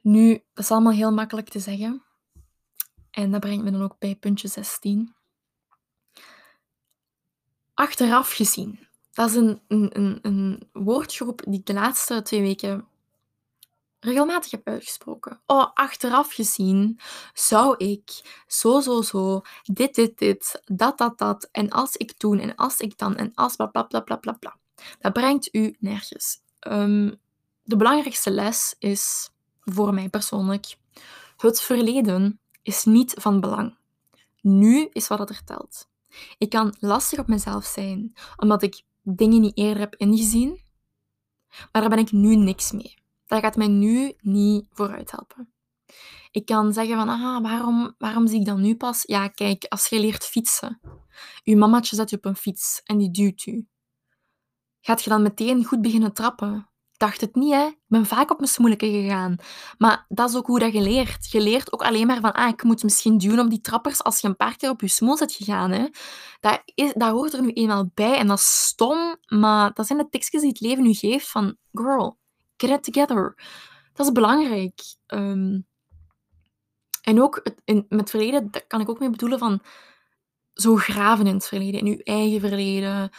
[0.00, 2.04] Nu, dat is allemaal heel makkelijk te zeggen.
[3.14, 5.14] En dat brengt me dan ook bij puntje 16.
[7.74, 8.86] Achteraf gezien.
[9.12, 12.86] Dat is een, een, een, woordgroep die ik de laatste twee weken
[14.00, 15.40] regelmatig heb uitgesproken.
[15.46, 17.00] Oh, achteraf gezien
[17.34, 18.10] zou ik
[18.46, 22.80] zo, zo, zo, dit, dit, dit, dat, dat, dat, en als ik toen, en als
[22.80, 24.56] ik dan, en als bla, bla, bla, bla, bla, bla.
[24.98, 26.40] Dat brengt u nergens.
[26.68, 27.20] Um,
[27.62, 30.76] de belangrijkste les is, voor mij persoonlijk,
[31.36, 33.76] het verleden is niet van belang.
[34.40, 35.88] Nu is wat er telt.
[36.38, 40.60] Ik kan lastig op mezelf zijn, omdat ik dingen niet eerder heb ingezien,
[41.72, 42.94] maar daar ben ik nu niks mee.
[43.26, 45.52] Dat gaat mij nu niet vooruit helpen.
[46.30, 49.02] Ik kan zeggen van, ah, waarom, waarom zie ik dat nu pas?
[49.02, 50.80] Ja, kijk, als je leert fietsen,
[51.42, 53.68] je mamatje zet je op een fiets en die duwt u.
[54.80, 56.68] Gaat je dan meteen goed beginnen trappen?
[56.96, 57.66] Dacht het niet, hè.
[57.66, 59.36] Ik ben vaak op mijn smoeleke gegaan.
[59.78, 61.30] Maar dat is ook hoe dat je leert.
[61.30, 64.20] Je leert ook alleen maar van, ah, ik moet misschien duwen op die trappers als
[64.20, 65.88] je een paar keer op je smoel zit gegaan, hè.
[66.40, 69.98] Dat, is, dat hoort er nu eenmaal bij en dat is stom, maar dat zijn
[69.98, 72.18] de tekstjes die het leven nu geeft van, girl,
[72.56, 73.34] get it together.
[73.92, 74.80] Dat is belangrijk.
[75.06, 75.58] Ehm,
[77.02, 79.62] en ook het, in, met verleden, dat kan ik ook mee bedoelen van
[80.54, 83.10] zo graven in het verleden, in je eigen verleden,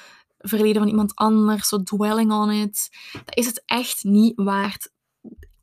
[0.47, 2.89] verleden van iemand anders, zo dwelling on it.
[3.11, 4.91] Dat is het echt niet waard.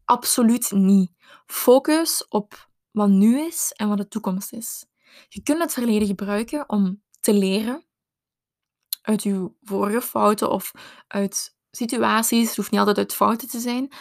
[0.04, 1.10] Absoluut niet.
[1.46, 4.86] Focus op wat nu is en wat de toekomst is.
[5.28, 7.86] Je kunt het verleden gebruiken om te leren
[9.02, 10.72] uit je vorige fouten of
[11.08, 12.46] uit situaties.
[12.46, 13.92] Het hoeft niet altijd uit fouten te zijn.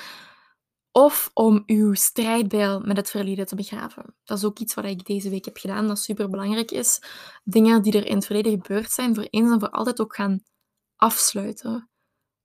[0.91, 4.15] Of om uw strijdbijl met het verleden te begraven.
[4.23, 7.01] Dat is ook iets wat ik deze week heb gedaan, dat super belangrijk is.
[7.43, 10.43] Dingen die er in het verleden gebeurd zijn, voor eens en voor altijd ook gaan
[11.01, 11.89] afsluiten.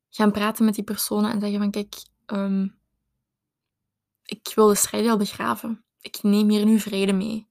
[0.08, 1.94] Gaan praten met die personen en zeggen van kijk,
[2.26, 2.78] um,
[4.22, 5.84] ik wil de strijd al begraven.
[6.00, 7.48] Ik neem hier nu vrede mee.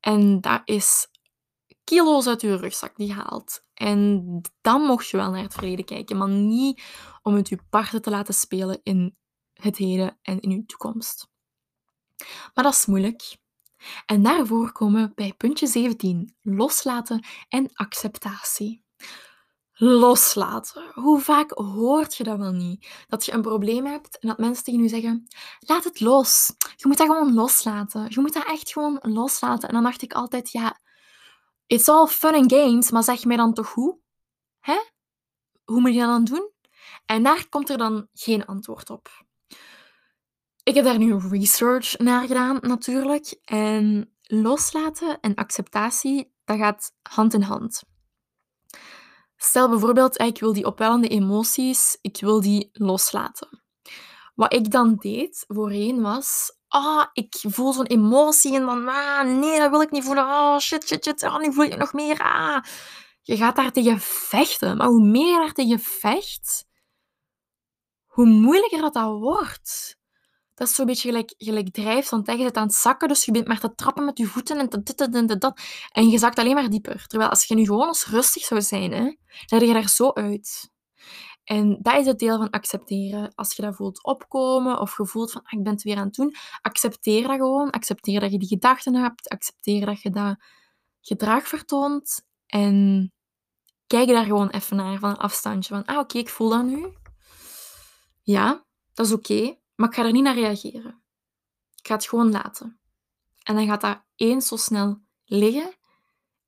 [0.00, 1.08] En dat is
[1.84, 3.64] kilo's uit je rugzak die haalt.
[3.74, 6.82] En dan mocht je wel naar het verleden kijken, maar niet
[7.22, 9.16] om het je parten te laten spelen in
[9.52, 11.28] het heden en in je toekomst.
[12.54, 13.36] Maar dat is moeilijk.
[14.06, 18.86] En daarvoor komen we bij puntje 17, loslaten en acceptatie
[19.78, 20.82] loslaten.
[20.94, 22.88] Hoe vaak hoort je dat wel niet?
[23.08, 26.52] Dat je een probleem hebt en dat mensen tegen je zeggen: laat het los.
[26.76, 28.06] Je moet dat gewoon loslaten.
[28.08, 29.68] Je moet dat echt gewoon loslaten.
[29.68, 30.78] En dan dacht ik altijd: ja,
[31.66, 33.98] it's all fun and games, maar zeg mij dan toch hoe?
[34.60, 34.78] Hè?
[35.64, 36.50] Hoe moet je dat dan doen?
[37.06, 39.26] En daar komt er dan geen antwoord op.
[40.62, 43.40] Ik heb daar nu research naar gedaan, natuurlijk.
[43.44, 47.82] En loslaten en acceptatie, dat gaat hand in hand.
[49.40, 53.62] Stel bijvoorbeeld, ik wil die opwellende emoties, ik wil die loslaten.
[54.34, 59.58] Wat ik dan deed voorheen was, ah, ik voel zo'n emotie en dan, ah, nee,
[59.58, 60.24] dat wil ik niet voelen.
[60.24, 62.18] Oh, shit, shit, shit, ah, nu voel ik nog meer.
[62.18, 62.62] Ah.
[63.22, 64.76] Je gaat daar tegen vechten.
[64.76, 66.64] Maar hoe meer je daar tegen vecht,
[68.06, 69.97] hoe moeilijker dat, dat wordt.
[70.58, 73.32] Dat is zo'n beetje gelijk, gelijk drijft, want je zit aan het zakken, dus je
[73.32, 75.60] bent maar te trappen met je voeten en dit en dat, dat.
[75.92, 77.06] En je zakt alleen maar dieper.
[77.06, 79.14] Terwijl als je nu gewoon eens rustig zou zijn, hè,
[79.46, 80.70] dan je daar zo uit.
[81.44, 83.34] En dat is het deel van accepteren.
[83.34, 86.06] Als je dat voelt opkomen of je voelt van, ah, ik ben het weer aan
[86.06, 87.70] het doen, accepteer dat gewoon.
[87.70, 89.28] Accepteer dat je die gedachten hebt.
[89.28, 90.36] Accepteer dat je dat
[91.00, 92.22] gedrag vertoont.
[92.46, 93.12] En
[93.86, 95.74] kijk daar gewoon even naar van een afstandje.
[95.74, 96.92] Van, ah, oké, ik voel dat nu.
[98.22, 99.56] Ja, dat is oké.
[99.78, 101.02] Maar ik ga er niet naar reageren.
[101.74, 102.80] Ik ga het gewoon laten.
[103.42, 105.74] En dan gaat dat eens zo snel liggen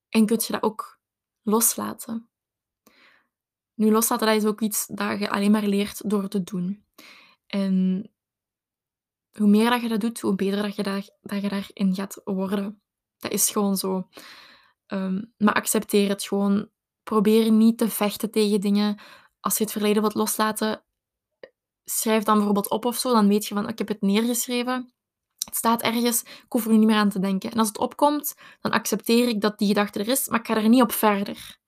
[0.08, 0.98] en kun je dat ook
[1.42, 2.28] loslaten.
[3.74, 6.84] Nu, loslaten dat is ook iets dat je alleen maar leert door te doen.
[7.46, 8.04] En
[9.32, 12.20] hoe meer dat je dat doet, hoe beter dat je, daar, dat je daarin gaat
[12.24, 12.82] worden.
[13.18, 14.08] Dat is gewoon zo.
[14.86, 16.70] Ehm, maar accepteer het gewoon.
[17.02, 19.00] Probeer niet te vechten tegen dingen.
[19.40, 20.84] Als je het verleden wilt loslaten,
[21.84, 24.92] schrijf dan bijvoorbeeld op of zo, dan weet je van, ik heb het neergeschreven.
[25.44, 27.50] Het staat ergens, ik hoef er niet meer aan te denken.
[27.50, 30.56] En als het opkomt, dan accepteer ik dat die gedachte er is, maar ik ga
[30.56, 31.58] er niet op verder.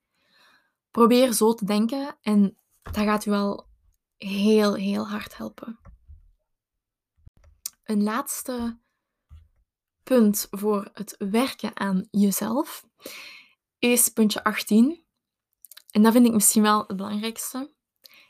[0.91, 3.69] Probeer zo te denken en dat gaat u wel
[4.17, 5.79] heel, heel hard helpen.
[7.85, 8.79] Een laatste
[10.03, 12.85] punt voor het werken aan jezelf
[13.79, 15.05] is puntje 18.
[15.91, 17.73] En dat vind ik misschien wel het belangrijkste.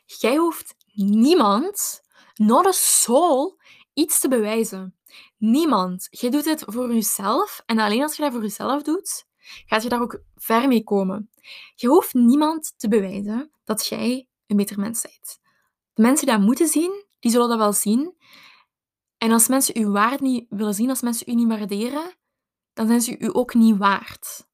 [0.05, 2.01] Jij hoeft niemand,
[2.35, 3.59] not a soul,
[3.93, 4.95] iets te bewijzen.
[5.37, 6.07] Niemand.
[6.09, 9.25] Je doet het voor jezelf en alleen als je dat voor jezelf doet,
[9.65, 11.29] gaat je daar ook ver mee komen.
[11.75, 15.39] Je hoeft niemand te bewijzen dat jij een beter mens bent.
[15.93, 18.15] De mensen die dat moeten zien, die zullen dat wel zien.
[19.17, 22.15] En als mensen uw waarde niet willen zien, als mensen u niet waarderen,
[22.73, 24.47] dan zijn ze u ook niet waard.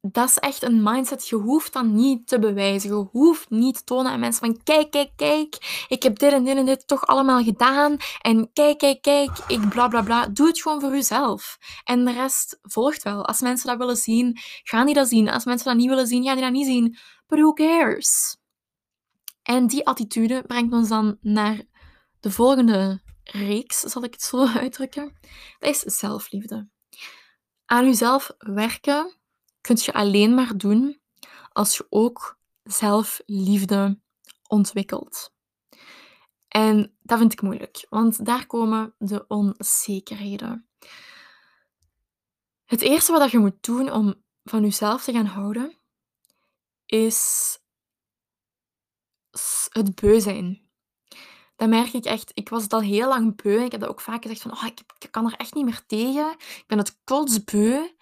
[0.00, 1.28] Dat is echt een mindset.
[1.28, 2.90] Je hoeft dat niet te bewijzen.
[2.90, 5.84] Je hoeft niet te tonen aan mensen van kijk, kijk, kijk.
[5.88, 7.96] Ik heb dit en dit en dit toch allemaal gedaan.
[8.20, 9.38] En kijk, kijk, kijk.
[9.48, 10.26] Ik bla bla bla.
[10.26, 11.58] Doe het gewoon voor jezelf.
[11.84, 13.26] En de rest volgt wel.
[13.26, 15.28] Als mensen dat willen zien, gaan die dat zien.
[15.28, 16.96] Als mensen dat niet willen zien, gaan die dat niet zien.
[17.26, 18.36] But who cares?
[19.42, 21.62] En die attitude brengt ons dan naar
[22.20, 25.18] de volgende reeks, zal ik het zo uitdrukken.
[25.58, 26.68] Dat is zelfliefde.
[27.64, 29.17] Aan jezelf werken
[29.60, 31.00] kun je alleen maar doen
[31.52, 34.00] als je ook zelfliefde
[34.46, 35.32] ontwikkelt.
[36.48, 40.68] En dat vind ik moeilijk, want daar komen de onzekerheden.
[42.64, 45.78] Het eerste wat je moet doen om van jezelf te gaan houden,
[46.86, 47.58] is
[49.68, 50.68] het beu zijn.
[51.56, 52.30] Dat merk ik echt.
[52.34, 53.64] Ik was het al heel lang beu.
[53.64, 55.86] Ik heb dat ook vaak gezegd van, oh, ik, ik kan er echt niet meer
[55.86, 56.30] tegen.
[56.38, 57.96] Ik ben het kotsbeu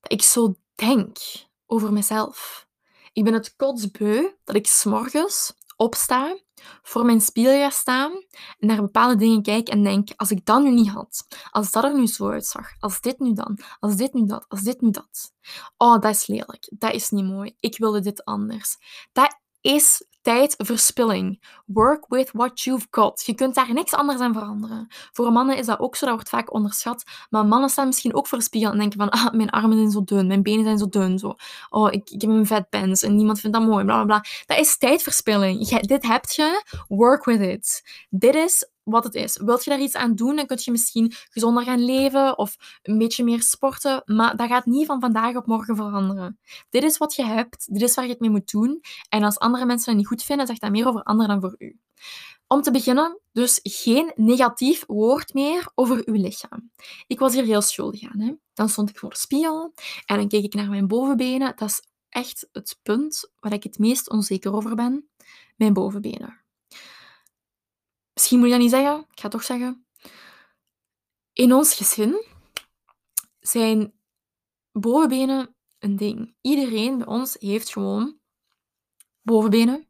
[0.00, 1.18] dat ik zo denk
[1.66, 2.66] over mezelf.
[3.12, 6.38] Ik ben het kotsbeu dat ik s'morgens opsta,
[6.82, 8.12] voor mijn spiegel ga staan
[8.58, 11.84] en naar bepaalde dingen kijk en denk, als ik dat nu niet had, als dat
[11.84, 14.90] er nu zo uitzag, als dit nu dan, als dit nu dat, als dit nu
[14.90, 15.32] dat.
[15.76, 16.68] Oh, dat is lelijk.
[16.70, 17.56] Dat is niet mooi.
[17.60, 18.76] Ik wilde dit anders.
[19.12, 21.42] Dat is tijdverspilling.
[21.66, 23.22] Work with what you've got.
[23.26, 24.86] Je kunt daar niks anders aan veranderen.
[25.12, 27.04] Voor mannen is dat ook zo, dat wordt vaak onderschat.
[27.30, 30.04] Maar mannen staan misschien ook voor spiegel en denken van, ah, mijn armen zijn zo
[30.04, 31.34] dun, mijn benen zijn zo dun, zo.
[31.68, 34.24] Oh, ik, ik heb een vetpens en niemand vindt dat mooi, bla bla bla.
[34.46, 35.68] Dat is tijdverspilling.
[35.68, 37.82] dit heb je, work with it.
[38.10, 39.38] Dit is wat het is.
[39.44, 42.98] Wilt je daar iets aan doen, dan kun je misschien gezonder gaan leven of een
[42.98, 44.02] beetje meer sporten.
[44.04, 46.38] Maar dat gaat niet van vandaag op morgen veranderen.
[46.70, 48.80] Dit is wat je hebt, dit is waar je het mee moet doen.
[49.08, 51.54] En als andere mensen dat niet goed vinden, zegt dat meer over anderen dan voor
[51.66, 51.78] u.
[52.46, 56.70] Om te beginnen, dus geen negatief woord meer over uw lichaam.
[57.06, 58.20] Ik was hier heel schuldig aan.
[58.20, 58.34] Hè?
[58.54, 59.72] Dan stond ik voor de spiegel
[60.06, 61.52] en dan keek ik naar mijn bovenbenen.
[61.56, 65.08] Dat is echt het punt waar ik het meest onzeker over ben.
[65.56, 66.37] Mijn bovenbenen.
[68.18, 69.86] Misschien moet je dat niet zeggen, ik ga het toch zeggen.
[71.32, 72.24] In ons gezin
[73.40, 73.92] zijn
[74.72, 76.34] bovenbenen een ding.
[76.40, 78.18] Iedereen bij ons heeft gewoon
[79.22, 79.86] bovenbenen.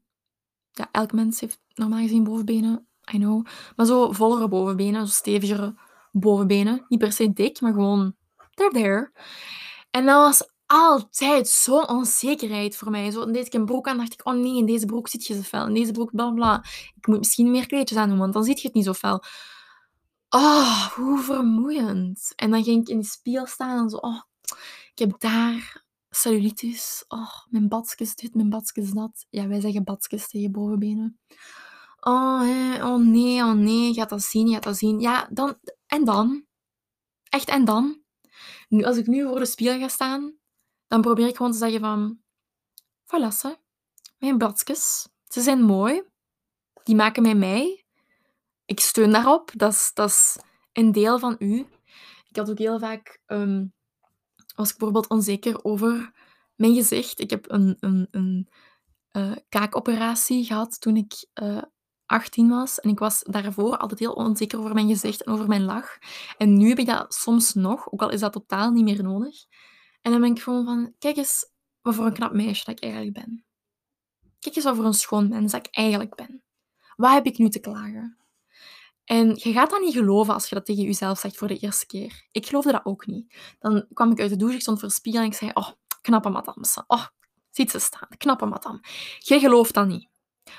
[0.71, 3.47] Ja, elk mens heeft normaal gezien bovenbenen, I know.
[3.77, 5.75] Maar zo vollere bovenbenen, zo stevigere
[6.13, 6.85] bovenbenen.
[6.89, 8.17] Niet per se dik, maar gewoon,
[8.55, 9.13] they're there.
[9.91, 13.11] En dat was altijd zo'n onzekerheid voor mij.
[13.11, 15.35] Zo deed ik een broek aan dacht ik, oh nee, in deze broek zit je
[15.35, 15.67] zo fel.
[15.67, 16.65] In deze broek, bla bla.
[16.97, 19.25] Ik moet misschien meer kleedjes aan doen, want dan zie je het niet zo fel.
[20.29, 22.33] Oh, hoe vermoeiend.
[22.37, 24.23] En dan ging ik in de spiegel staan en zo, oh,
[24.93, 27.05] ik heb daar cellulitis.
[27.09, 29.27] Oh, mijn badskes dit, mijn badskes dat.
[29.31, 31.19] Ja, wij zeggen badskes tegen bovenbenen.
[32.01, 35.01] Oh, oh nee, oh nee, gaat dat zien, gaat dat zien.
[35.01, 36.45] Ja, dan, en dan?
[37.29, 38.03] Echt, en dan?
[38.69, 40.38] Nu, als ik nu voor de spiegel ga staan,
[40.89, 42.19] dan probeer ik gewoon te zeggen van...
[43.05, 43.59] Voilà.
[44.19, 45.09] Mijn badjes.
[45.25, 46.03] Ze zijn mooi.
[46.83, 47.85] Die maken mij mij.
[48.65, 49.51] Ik steun daarop.
[49.55, 50.37] Dat is,
[50.73, 51.67] een deel van u.
[52.29, 53.21] Ik had ook heel vaak...
[53.27, 53.73] Um,
[54.55, 56.13] was ik bijvoorbeeld onzeker over
[56.57, 57.21] mijn gezicht.
[57.21, 58.49] Ik heb een, een, een
[59.13, 61.63] uh, kaakoperatie gehad toen ik uh, eh,
[62.07, 62.81] 18 was.
[62.81, 65.99] En ik was daarvoor altijd heel onzeker over mijn gezicht en over mijn lach.
[66.37, 69.35] En nu heb ik dat soms nog, ook al is dat totaal niet meer nodig.
[70.01, 72.83] En dan ben ik gewoon van, kijk eens wat voor een knap meisje dat ik
[72.83, 73.45] eigenlijk ben.
[74.39, 76.43] Kijk eens wat voor een schoon mens dat ik eigenlijk ben.
[76.97, 78.19] Wat heb ik nu te klagen?
[79.05, 81.87] En je gaat dat niet geloven als je dat tegen jezelf zegt voor de eerste
[81.87, 82.27] keer.
[82.31, 83.35] Ik geloofde dat ook niet.
[83.59, 85.69] Dan kwam ik uit de douche, ik stond voor spiegel en ik zei, oh,
[86.01, 86.65] knappe madame.
[86.87, 87.07] Oh,
[87.51, 88.81] ziet ze staan, knappe madame.
[89.19, 90.09] Je gelooft dat niet.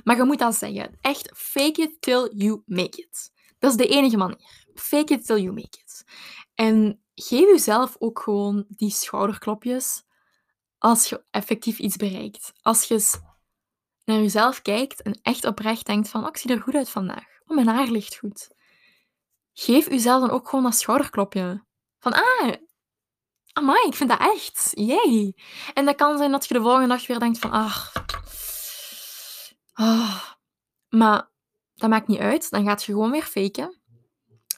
[0.04, 0.98] Maar je moet dat zeggen.
[1.02, 3.32] Echt, fake it till you make it.
[3.60, 4.66] Dat is de enige manier.
[4.74, 6.04] Fake it till you make it.
[6.56, 10.04] En geef jezelf ook gewoon die schouderklopjes
[10.78, 12.52] als je effectief iets bereikt.
[12.62, 13.20] Als je
[14.06, 17.26] naar jezelf kijkt en echt oprecht denkt van, oh, ik zie er goed uit vandaag.
[17.46, 18.50] Oh, mijn haar ligt goed.
[19.54, 21.66] Geef jezelf dan ook gewoon dat schouderklopje.
[22.00, 22.54] Van, ah,
[23.54, 24.72] amai, ik vind dat echt.
[24.74, 25.36] Jee.
[25.74, 27.94] En dat kan zijn dat je de volgende dag weer denkt van, ach,
[29.74, 30.24] oh.
[30.90, 31.32] maar
[31.74, 32.50] dat maakt niet uit.
[32.50, 33.80] Dan gaat je gewoon weer faken.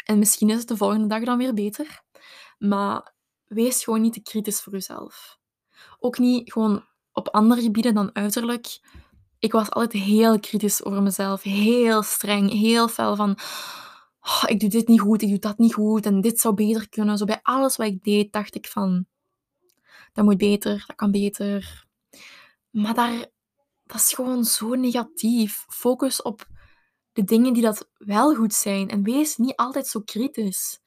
[0.06, 2.04] En misschien is het de volgende dag dan weer beter.
[2.62, 3.14] Maar
[3.48, 5.40] wees gewoon niet te kritisch voor jezelf.
[6.00, 8.80] Ook niet gewoon op andere gebieden dan uiterlijk.
[9.40, 11.42] Ik was altijd heel kritisch over mezelf.
[11.42, 13.38] Heel streng, heel fel van...
[14.22, 16.90] Oh, ik doe dit niet goed, ik doe dat niet goed en dit zou beter
[16.90, 17.18] kunnen.
[17.18, 19.06] Zo bij alles wat ik deed, dacht ik van...
[20.14, 21.86] Dat moet beter, dat kan beter.
[22.70, 23.26] Maar daar,
[23.84, 25.66] dat is gewoon zo negatief.
[25.68, 26.48] Focus op
[27.12, 28.90] de dingen die dat wel goed zijn.
[28.90, 30.82] En wees niet altijd zo kritisch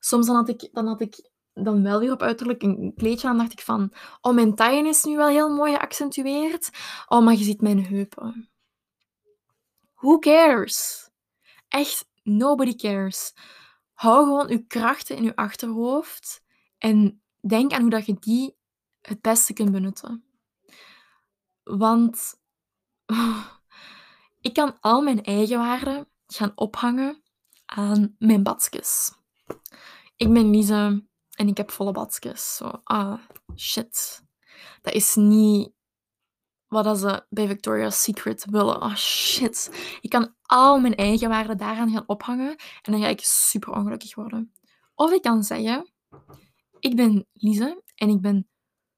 [0.00, 3.38] soms dan had ik, dan had ik dan wel weer op uiterlijk een kleedje aan,
[3.38, 6.70] dacht ik van, oh, mijn taille is nu wel heel mooi geaccentueerd.
[7.06, 8.50] Oh, maar je ziet mijn heupen.
[9.94, 11.08] Who cares?
[11.68, 13.34] Echt, nobody cares.
[13.92, 16.42] Hou gewoon je krachten in je achterhoofd
[16.78, 18.56] en denk aan hoe dat je die
[19.00, 20.24] het beste kunt benutten.
[21.62, 22.34] Want
[24.40, 27.22] ik kan al mijn eigenwaarde gaan ophangen
[27.66, 29.18] aan mijn badjes.
[30.16, 31.04] Ik ben Lise
[31.36, 32.56] en ik heb volle badjes.
[32.56, 33.20] Zo, ah,
[33.56, 34.22] shit.
[34.82, 35.72] Dat is niet
[36.66, 38.82] wat ze bij Victoria's Secret willen.
[38.82, 39.70] Oh shit.
[40.00, 44.14] Ik kan al mijn eigen waarden daaraan gaan ophangen en dan ga ik super ongelukkig
[44.14, 44.52] worden.
[44.94, 45.92] Of ik kan zeggen,
[46.78, 48.48] ik ben Lise en ik ben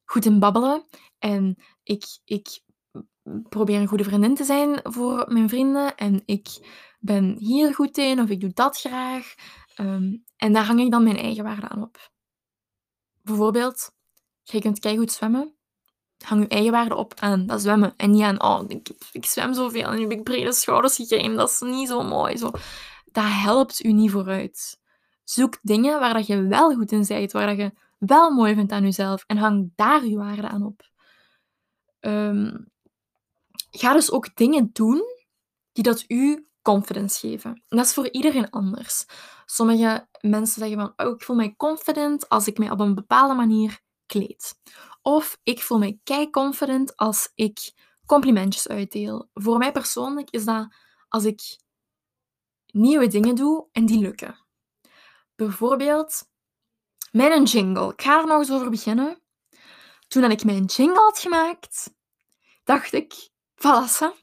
[0.04, 0.86] goed in babbelen
[1.18, 2.62] en ik, ik
[3.48, 6.48] probeer een goede vriendin te zijn voor mijn vrienden en ik
[7.00, 9.34] ben hier goed in of ik doe dat graag.
[9.82, 12.10] Ehm, en daar hang ik dan mijn eigen waarde aan op.
[13.22, 13.92] Bijvoorbeeld,
[14.42, 15.54] je kunt goed zwemmen.
[16.18, 17.94] Hang je eigen waarde op aan dat zwemmen.
[17.96, 21.36] En niet aan, oh, ik, ik zwem zoveel en nu heb ik brede schouders gekregen.
[21.36, 22.36] Dat is niet zo mooi.
[22.36, 22.50] Zo.
[23.04, 24.80] Dat helpt u niet vooruit.
[25.24, 28.72] Zoek dingen waar dat je wel goed in bent, waar dat je wel mooi vindt
[28.72, 29.24] aan jezelf.
[29.26, 30.90] En hang daar je waarde aan op.
[32.00, 32.56] Ehm,
[33.70, 35.02] ga dus ook dingen doen
[35.72, 37.50] die dat u confidence geven.
[37.50, 39.04] En dat is voor iedereen anders.
[39.46, 43.34] Sommige mensen zeggen van, oh, ik voel mij confident als ik mij op een bepaalde
[43.34, 44.54] manier kleed.
[45.02, 47.72] Of ik voel mij kei confident als ik
[48.06, 49.30] complimentjes uitdeel.
[49.34, 50.74] Voor mij persoonlijk is dat
[51.08, 51.40] als ik
[52.66, 54.38] nieuwe dingen doe en die lukken.
[55.34, 56.30] Bijvoorbeeld
[57.10, 57.92] mijn jingle.
[57.92, 59.22] Ik ga er nog eens over beginnen.
[60.08, 61.94] Toen ik mijn jingle had gemaakt,
[62.64, 64.21] dacht ik, voilà,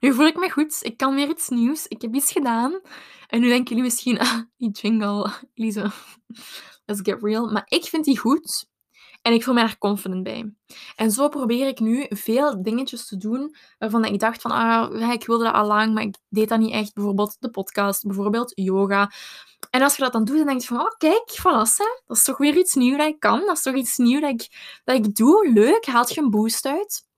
[0.00, 0.78] nu voel ik me goed.
[0.80, 1.86] Ik kan weer iets nieuws.
[1.86, 2.80] Ik heb iets gedaan.
[3.26, 5.90] En nu denken jullie misschien, ah, die jingle, Lise,
[6.84, 7.50] let's get real.
[7.50, 8.68] Maar ik vind die goed.
[9.22, 10.52] En ik voel me daar confident bij.
[10.96, 15.26] En zo probeer ik nu veel dingetjes te doen waarvan ik dacht van, ah, ik
[15.26, 16.94] wilde dat al lang, maar ik deed dat niet echt.
[16.94, 19.12] Bijvoorbeeld de podcast, bijvoorbeeld yoga.
[19.70, 21.76] En als je dat dan doet, dan denk je van, oh kijk, voilà,
[22.06, 23.40] dat is toch weer iets nieuws dat ik kan.
[23.40, 24.48] Dat is toch iets nieuws dat ik,
[24.84, 25.50] dat ik doe.
[25.52, 27.08] Leuk, haalt je een boost uit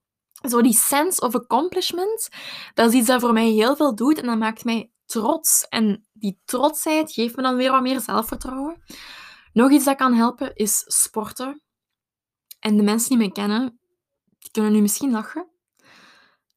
[0.42, 2.28] zo die sense of accomplishment,
[2.74, 5.66] dat is iets dat voor mij heel veel doet en dat maakt mij trots.
[5.68, 8.82] En die trotsheid geeft me dan weer wat meer zelfvertrouwen.
[9.52, 11.62] Nog iets dat kan helpen is sporten.
[12.58, 13.78] En de mensen die mij kennen,
[14.38, 15.50] die kunnen nu misschien lachen.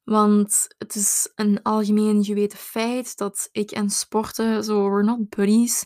[0.03, 5.85] Want het is een algemeen geweten feit dat ik en sporten, zo, we're not buddies.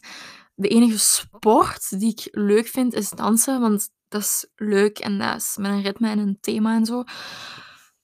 [0.56, 5.36] De enige sport die ik leuk vind is dansen, want dat is leuk en dat
[5.36, 7.04] is met een ritme en een thema en zo.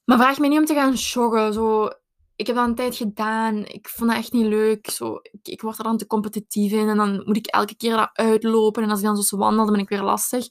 [0.06, 1.54] Maar vraag me niet om te gaan joggen.
[1.54, 1.90] Zo.
[2.36, 3.66] Ik heb dat een tijd gedaan.
[3.66, 4.90] Ik vond dat echt niet leuk.
[4.90, 6.90] Zo, ik, ik word er dan te competitief in.
[6.90, 8.84] En dan moet ik elke keer dat uitlopen.
[8.84, 10.48] En als ik dan zo wandel, dan ben ik weer lastig.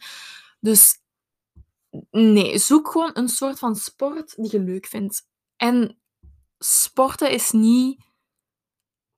[0.61, 0.99] Dus
[2.11, 5.29] nee, zoek gewoon een soort van sport die je leuk vindt.
[5.57, 5.99] En
[6.59, 8.03] sporten is niet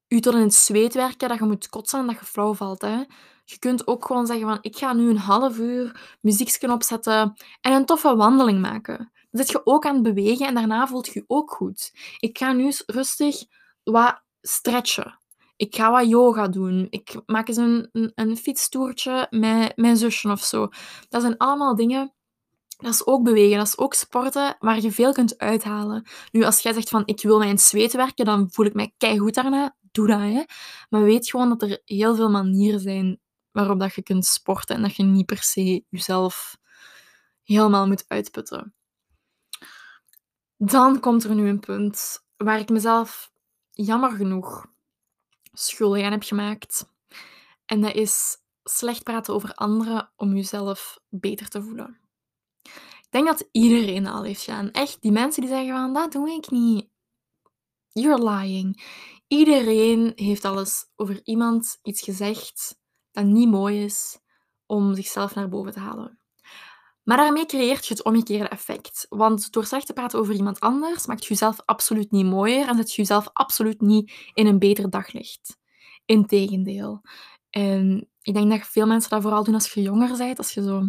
[0.09, 2.81] u tot in het zweet werken, dat je moet kotsen en dat je flauw valt.
[2.81, 3.05] Hè.
[3.45, 7.73] Je kunt ook gewoon zeggen van, ik ga nu een half uur muziekje opzetten en
[7.73, 9.13] een toffe wandeling maken.
[9.37, 11.93] Zit je ook aan het bewegen en daarna voelt je je ook goed.
[12.19, 13.45] Ik ga nu rustig
[13.83, 15.21] wat stretchen.
[15.57, 16.87] Ik ga wat yoga doen.
[16.91, 20.69] Ik maak eens een, een, een fietstoertje met mijn zusje of zo.
[21.09, 22.17] Dat zijn allemaal dingen
[22.77, 26.07] dat is ook bewegen, dat is ook sporten waar je veel kunt uithalen.
[26.33, 29.35] Nu, als jij zegt van ik wil mijn zweet werken, dan voel ik mij goed
[29.35, 29.77] daarna.
[29.93, 30.45] Doe dat, hè.
[30.89, 33.21] Maar weet gewoon dat er heel veel manieren zijn
[33.51, 36.57] waarop dat je kunt sporten en dat je niet per se jezelf
[37.43, 38.76] helemaal moet uitputten.
[40.57, 43.33] Dan komt er nu een punt waar ik mezelf
[43.71, 44.67] jammer genoeg
[45.53, 46.95] schuldig aan heb gemaakt.
[47.67, 52.01] En dat is slecht praten over anderen om jezelf beter te voelen.
[52.63, 54.71] Ik denk dat iedereen al heeft gedaan.
[54.71, 56.89] Echt, die mensen die zeggen van, dat doe ik niet.
[57.93, 58.85] You're lying.
[59.29, 62.79] Iedereen heeft alles over iemand iets gezegd
[63.11, 64.19] dat niet mooi is
[64.67, 66.21] om zichzelf naar boven te halen.
[67.07, 69.07] Maar daarmee creëert je het omgekeerde effect.
[69.09, 72.77] Want door slecht te praten over iemand anders, maakt je jezelf absoluut niet mooier en
[72.77, 75.57] zet je jezelf absoluut niet in een beter daglicht.
[76.05, 77.01] Integendeel.
[77.51, 80.63] En ik denk dat veel mensen dat vooral doen als je jonger bent, als je
[80.63, 80.89] zo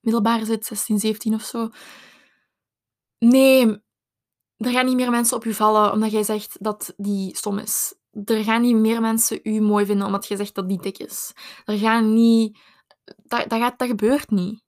[0.00, 1.68] middelbaar zit, 16, 17 of zo.
[3.18, 3.66] Nee,
[4.56, 7.94] er gaan niet meer mensen op je vallen omdat jij zegt dat die stom is.
[8.24, 11.32] Er gaan niet meer mensen u mooi vinden omdat jij zegt dat die dik is.
[11.64, 12.58] Er gaan niet...
[13.04, 14.62] Dat, dat, gaat, dat gebeurt niet.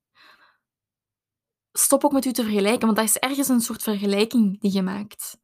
[1.77, 4.83] Stop ook met u te vergelijken, want dat is ergens een soort vergelijking die je
[4.83, 5.39] maakt.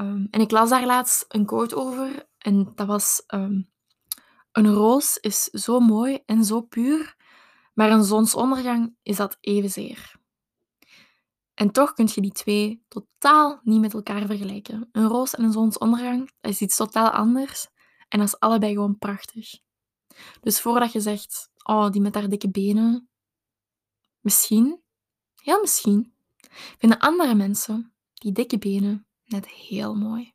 [0.00, 3.22] Um, en ik las daar laatst een quote over en dat was...
[3.34, 3.70] Um,
[4.52, 7.16] een roos is zo mooi en zo puur
[7.74, 10.16] Maar een zonsondergang is dat evenzeer.
[11.54, 14.88] En toch kun je die twee totaal niet met elkaar vergelijken.
[14.92, 17.68] Een roos en een zonsondergang dat is iets totaal anders
[18.08, 19.60] en dat is allebei gewoon prachtig.
[20.40, 23.08] Dus voordat je zegt, oh, die met haar dikke benen,
[24.20, 24.82] misschien,
[25.42, 26.14] heel misschien,
[26.78, 30.34] vinden andere mensen die dikke benen net heel mooi.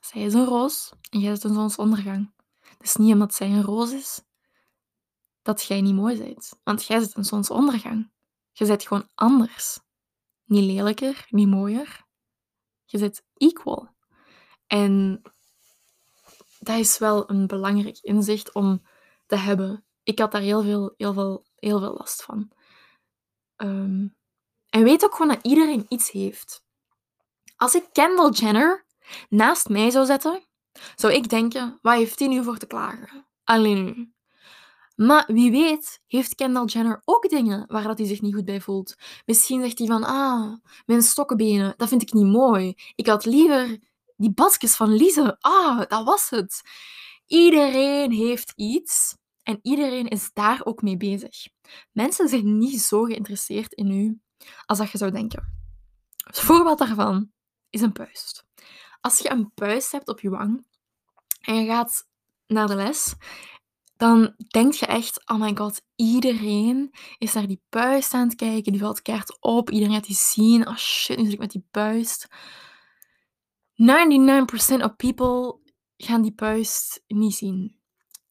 [0.00, 2.32] Zij is een roos en jij bent een zonsondergang.
[2.78, 4.22] Is niet omdat zij een roos is
[5.42, 8.10] dat jij niet mooi bent, want jij zit een zonsondergang.
[8.52, 9.78] Je bent gewoon anders.
[10.44, 12.04] Niet lelijker, niet mooier.
[12.84, 13.88] Je zit equal.
[14.66, 15.22] En
[16.58, 18.82] dat is wel een belangrijk inzicht om
[19.26, 19.84] te hebben.
[20.02, 22.52] Ik had daar heel veel, heel veel, heel veel last van.
[23.60, 24.06] Ehm,
[24.68, 26.64] en weet ook gewoon dat iedereen iets heeft.
[27.56, 28.86] Als ik Kendall Jenner
[29.28, 30.46] naast mij zou zetten,
[30.94, 33.26] zou ik denken, wat heeft hij nu voor te klagen?
[33.44, 34.14] Alleen.
[34.96, 38.60] Maar wie weet, heeft Kendall Jenner ook dingen waar dat hij zich niet goed bij
[38.60, 38.94] voelt.
[39.26, 40.54] Misschien zegt hij van, ah,
[40.86, 42.74] mijn stokkenbenen, dat vind ik niet mooi.
[42.94, 43.78] Ik had liever
[44.16, 45.36] die basjes van Lise.
[45.40, 46.60] Ah, dat was het.
[47.26, 49.16] Iedereen heeft iets
[49.50, 51.48] en iedereen is daar ook mee bezig.
[51.92, 54.20] Mensen zijn niet zo geïnteresseerd in u
[54.66, 55.58] als dat je zou denken.
[56.16, 57.30] Het voorbeeld daarvan
[57.70, 58.46] is een puist.
[59.00, 60.66] Als je een puist hebt op je wang
[61.40, 62.06] en je gaat
[62.46, 63.14] naar de les
[64.00, 68.72] dan denk je echt, oh my god, iedereen is naar die puist aan het kijken,
[68.72, 70.68] die valt kaart op, iedereen gaat die zien.
[70.68, 72.28] Oh shit, nu zit ik met die puist.
[72.28, 72.34] 99%
[74.82, 75.60] of people
[75.96, 77.79] gaan die puist niet zien.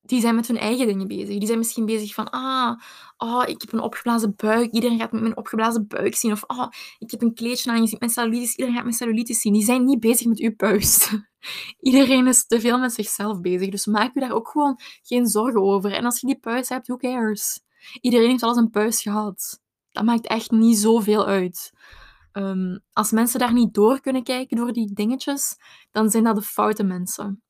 [0.09, 1.37] Die zijn met hun eigen dingen bezig.
[1.37, 2.79] Die zijn misschien bezig van, ah,
[3.17, 4.71] oh, ik heb een opgeblazen buik.
[4.71, 6.31] Iedereen gaat mijn opgeblazen buik zien.
[6.31, 8.51] Of, oh, ik heb een kleedje aan, je ziet mijn cellulitis.
[8.51, 9.53] Iedereen gaat mijn cellulitis zien.
[9.53, 11.11] Die zijn niet bezig met uw puist.
[11.79, 13.69] Iedereen is te veel met zichzelf bezig.
[13.69, 15.91] Dus maak je daar ook gewoon geen zorgen over.
[15.91, 17.61] En als je die puis hebt, who cares?
[18.01, 19.61] Iedereen heeft al eens een puis gehad.
[19.91, 21.71] Dat maakt echt niet zoveel uit.
[22.31, 25.55] Ehm, als mensen daar niet door kunnen kijken door die dingetjes,
[25.91, 27.41] dan zijn dat de foute mensen.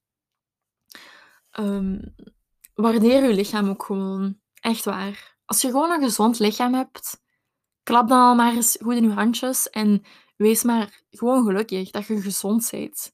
[1.59, 2.15] Um,
[2.81, 4.39] waardeer je lichaam ook gewoon.
[4.53, 5.37] Echt waar.
[5.45, 7.21] Als je gewoon een gezond lichaam hebt,
[7.83, 10.03] klap dan al maar eens goed in je handjes en
[10.35, 13.13] wees maar gewoon gelukkig dat je gezond bent.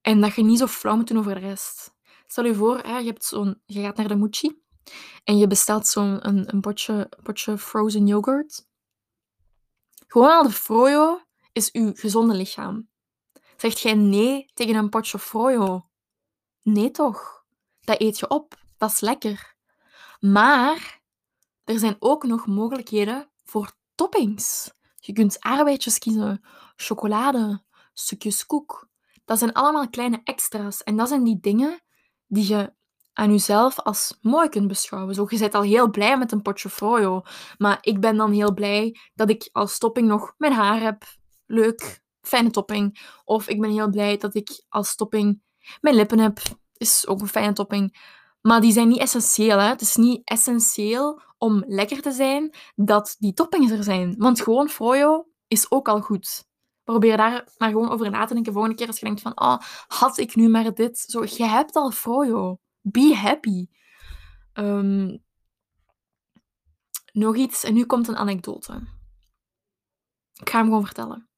[0.00, 1.94] En dat je niet zo flauw moet doen over de rest.
[2.26, 4.62] Stel je voor, je, hebt zo'n, je gaat naar de Mucci
[5.24, 8.66] en je bestelt zo'n een, een potje, potje frozen yoghurt.
[10.06, 12.88] Gewoon al de froyo is uw gezonde lichaam.
[13.56, 15.88] Zegt jij nee tegen een potje froyo?
[16.62, 17.41] Nee toch?
[17.84, 18.54] Dat eet je op.
[18.76, 19.54] Dat is lekker.
[20.20, 21.00] Maar
[21.64, 24.72] er zijn ook nog mogelijkheden voor toppings.
[24.96, 26.44] Je kunt aardbeidjes kiezen,
[26.76, 27.62] chocolade,
[27.92, 28.90] stukjes koek,
[29.24, 30.82] dat zijn allemaal kleine extra's.
[30.82, 31.82] En dat zijn die dingen
[32.26, 32.72] die je
[33.12, 35.14] aan jezelf als mooi kunt beschouwen.
[35.14, 37.22] Zo, je bent al heel blij met een potje froyo.
[37.58, 41.04] Maar ik ben dan heel blij dat ik als topping nog mijn haar heb.
[41.46, 43.10] Leuk, fijne topping.
[43.24, 45.42] Of ik ben heel blij dat ik als topping
[45.80, 46.40] mijn lippen heb.
[46.82, 47.96] Is ook een fijne topping.
[48.40, 49.58] Maar die zijn niet essentieel.
[49.58, 49.68] Hè?
[49.68, 54.14] Het is niet essentieel om lekker te zijn dat die toppings er zijn.
[54.18, 56.44] Want gewoon froyo is ook al goed.
[56.84, 58.52] Probeer daar maar gewoon over na te denken.
[58.52, 60.98] Volgende keer als je denkt van, oh, had ik nu maar dit.
[60.98, 62.58] Zo, je hebt al froyo.
[62.80, 63.66] Be happy.
[64.52, 65.16] Ehm,
[67.12, 68.72] nog iets, en nu komt een anekdote.
[70.40, 71.28] Ik ga hem gewoon vertellen.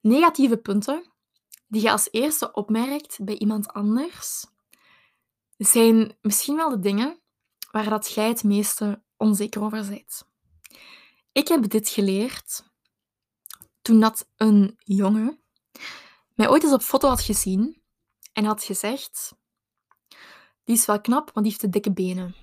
[0.00, 1.15] Negatieve punten
[1.66, 4.46] die je als eerste opmerkt bij iemand anders,
[5.56, 7.20] zijn misschien wel de dingen
[7.70, 10.28] waar dat jij het meeste onzeker over bent.
[11.32, 12.64] Ik heb dit geleerd
[13.82, 15.40] toen dat een jongen
[16.36, 17.82] mij ooit eens op foto had gezien
[18.32, 19.34] en had gezegd:
[20.64, 22.34] Die is wel knap, maar die heeft te dikke benen.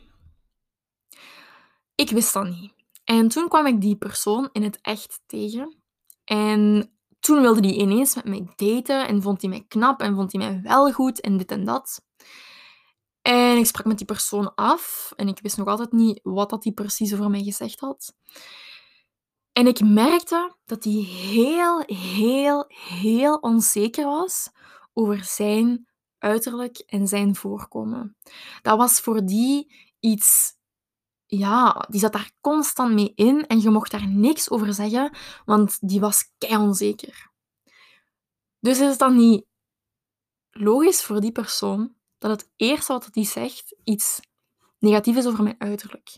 [1.95, 2.73] Ik wist dat niet.
[3.03, 5.83] En toen kwam ik die persoon in het echt tegen.
[6.23, 6.92] En
[7.23, 10.41] toen wilde hij ineens met mij daten en vond hij mij knap en vond hij
[10.41, 12.05] mij wel goed en dit en dat.
[13.21, 16.63] En ik sprak met die persoon af en ik wist nog altijd niet wat dat
[16.63, 18.13] die precies over mij gezegd had.
[19.51, 24.49] En ik merkte dat hij heel, heel, heel onzeker was
[24.93, 28.17] over zijn uiterlijk en zijn voorkomen.
[28.61, 30.53] Dat was voor die iets,
[31.37, 35.11] ja, die zat daar constant mee in en je mocht daar niks over zeggen,
[35.45, 37.31] want die was kei onzeker.
[38.59, 39.45] Dus is het dan niet
[40.51, 44.19] logisch voor die persoon dat het eerste wat hij zegt iets
[44.79, 46.17] negatief is over mijn uiterlijk?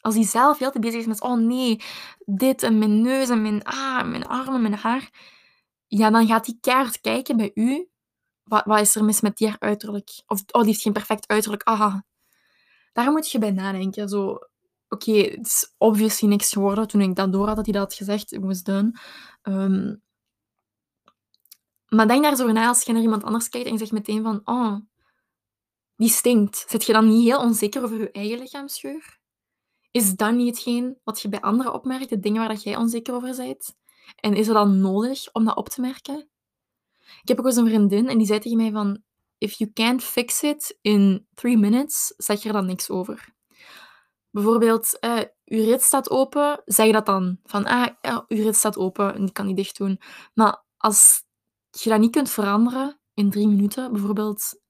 [0.00, 1.80] Als hij zelf heel te bezig is met, oh nee,
[2.24, 5.10] dit en mijn neus en mijn, ah, mijn armen, mijn haar.
[5.86, 7.88] Ja, dan gaat hij keihard kijken bij u.
[8.44, 10.22] Wat, wat is er mis met die uiterlijk?
[10.26, 11.62] Of, oh, die heeft geen perfect uiterlijk.
[11.62, 12.04] Aha.
[12.92, 14.08] daar moet je bij nadenken.
[14.08, 14.38] Zo,
[14.94, 17.94] oké, het is obviously niks geworden toen ik dat door had dat hij dat had
[17.94, 18.32] gezegd.
[18.32, 19.00] It was done.
[19.42, 20.02] Um,
[21.88, 24.22] maar denk daar zo na als je naar iemand anders kijkt en je zegt meteen
[24.22, 24.76] van, oh,
[25.96, 26.64] die stinkt.
[26.68, 29.18] Zit je dan niet heel onzeker over je eigen lichaamsgeur?
[29.90, 33.14] Is dat niet hetgeen wat je bij anderen opmerkt, de dingen waar dat jij onzeker
[33.14, 33.74] over bent?
[34.16, 36.28] En is het dan nodig om dat op te merken?
[37.22, 39.02] Ik heb ook eens een vriendin en die zei tegen mij van,
[39.38, 43.33] if you can't fix it in three minutes, zeg je er dan niks over.
[44.34, 47.38] Bijvoorbeeld, uh, uw rit staat open, zeg dat dan.
[47.44, 47.88] Van, ah,
[48.28, 50.00] uw rit staat open en die kan niet dicht doen.
[50.32, 51.22] Maar als
[51.70, 54.60] je dat niet kunt veranderen in drie minuten, bijvoorbeeld,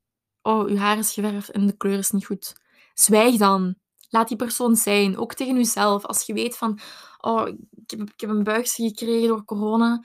[0.43, 2.53] oh, uw haar is geverfd en de kleur is niet goed.
[2.95, 3.75] Zwijg dan.
[4.09, 6.05] Laat die persoon zijn, ook tegen jezelf.
[6.05, 6.79] Als je weet van,
[7.19, 10.05] oh, ik heb, ik heb een buigje gekregen door corona,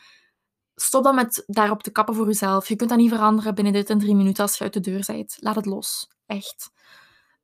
[0.75, 2.67] stop dan met daarop te kappen voor jezelf.
[2.67, 5.03] Je kunt dat niet veranderen binnen dit en drie minuten als je uit de deur
[5.07, 5.37] bent.
[5.39, 6.07] Laat het los.
[6.25, 6.71] Echt.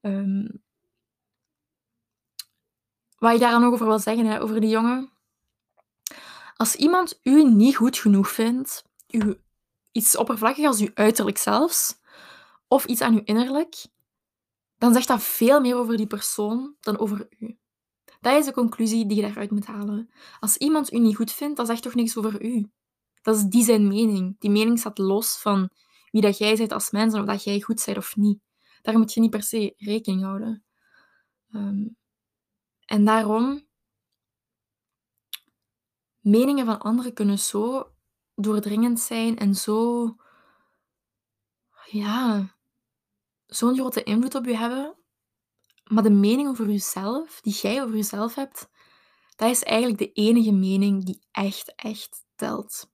[0.02, 0.64] Um,
[3.26, 5.12] wat ik daar dan ook over wil zeggen, hè, over die jongen.
[6.56, 9.40] Als iemand u niet goed genoeg vindt, u,
[9.92, 12.00] iets oppervlakkig als uw uiterlijk zelfs,
[12.68, 13.86] of iets aan uw innerlijk,
[14.78, 17.58] dan zegt dat veel meer over die persoon dan over u.
[18.22, 20.10] Dat is de conclusie die je daaruit moet halen.
[20.40, 22.72] Als iemand u niet goed vindt, dan zegt toch niks over u.
[23.22, 24.36] Dat is die zijn mening.
[24.40, 25.70] Die mening staat los van
[26.12, 28.40] wie dat jij bent als mens en of dat jij goed bent of niet.
[28.82, 30.66] Daar moet je niet per se rekening houden.
[32.86, 33.68] En daarom,
[36.20, 37.92] meningen van anderen kunnen zo
[38.36, 40.06] doordringend zijn en zo,
[41.86, 42.50] ja,
[43.46, 44.96] zo'n grote invloed op je hebben.
[45.84, 48.70] Maar de mening over jezelf, die jij over jezelf hebt,
[49.36, 52.92] dat is eigenlijk de enige mening die echt, echt telt.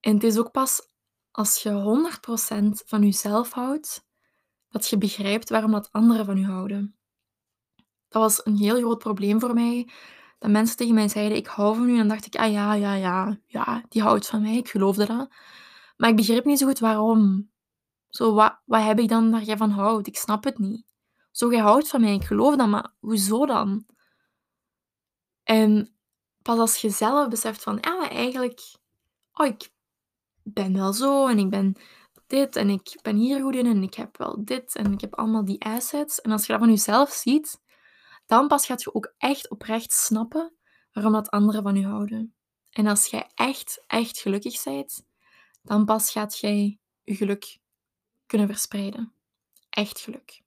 [0.00, 0.88] En het is ook pas
[1.30, 4.06] als je 100% van jezelf houdt,
[4.68, 6.99] dat je begrijpt waarom dat anderen van je houden.
[8.10, 9.88] Dat was een heel groot probleem voor mij.
[10.38, 11.90] Dat mensen tegen mij zeiden, ik hou van u.
[11.90, 14.56] En dan dacht ik, ah ja, ja, ja, ja, die houdt van mij.
[14.56, 15.28] Ik geloofde dat.
[15.96, 17.50] Maar ik begreep niet zo goed waarom.
[18.08, 20.06] Zo, wat, wat heb ik dan waar jij van houdt?
[20.06, 20.86] Ik snap het niet.
[21.30, 23.86] Zo, jij houdt van mij, ik geloof dat, maar hoezo dan?
[25.42, 25.94] En
[26.42, 28.60] pas als je zelf beseft van, ja, maar eigenlijk,
[29.32, 29.70] oh, ik
[30.42, 31.76] ben wel zo en ik ben
[32.26, 35.14] dit en ik ben hier goed in en ik heb wel dit en ik heb
[35.14, 36.20] allemaal die assets.
[36.20, 37.59] En als je dat van jezelf ziet,
[38.30, 40.54] dan pas gaat je ook echt oprecht snappen
[40.92, 42.34] waarom dat anderen van je houden.
[42.70, 45.04] En als jij echt, echt gelukkig bent,
[45.62, 47.58] dan pas gaat jij je geluk
[48.26, 49.12] kunnen verspreiden.
[49.70, 50.42] Echt geluk.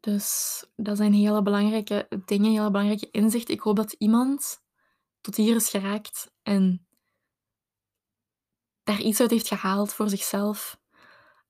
[0.00, 3.54] Dus dat zijn hele belangrijke dingen, hele belangrijke inzichten.
[3.54, 4.62] Ik hoop dat iemand
[5.20, 6.86] tot hier is geraakt en
[8.82, 10.80] daar iets uit heeft gehaald voor zichzelf.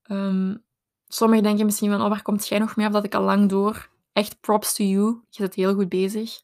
[0.02, 0.64] Um,
[1.06, 3.48] sommigen denken misschien van, oh, waar komt jij nog mee of dat ik al lang
[3.48, 3.91] door?
[4.12, 5.06] Echt props to you.
[5.28, 6.40] Je zit heel goed bezig.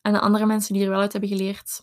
[0.00, 1.80] En de andere mensen die er wel uit hebben geleerd,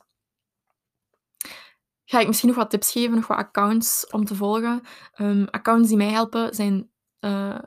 [2.06, 4.82] ga ik misschien nog wat tips geven, nog wat accounts om te volgen.
[5.18, 7.60] Um, accounts die mij helpen zijn uh,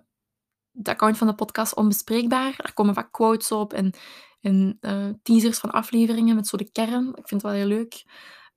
[0.70, 2.54] de account van de podcast Onbespreekbaar.
[2.56, 3.92] Daar komen vaak quotes op en,
[4.40, 7.08] en uh, teasers van afleveringen met zo de kern.
[7.08, 8.04] Ik vind het wel heel leuk.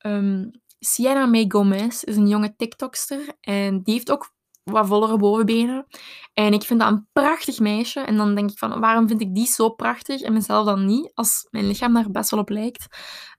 [0.06, 4.34] Um, Sienna May Gomez is een jonge TikTokster en die heeft ook
[4.64, 5.86] wat vollere bovenbenen.
[6.34, 8.00] En ik vind dat een prachtig meisje.
[8.00, 11.12] En dan denk ik van, waarom vind ik die zo prachtig en mezelf dan niet,
[11.14, 12.86] als mijn lichaam daar best wel op lijkt.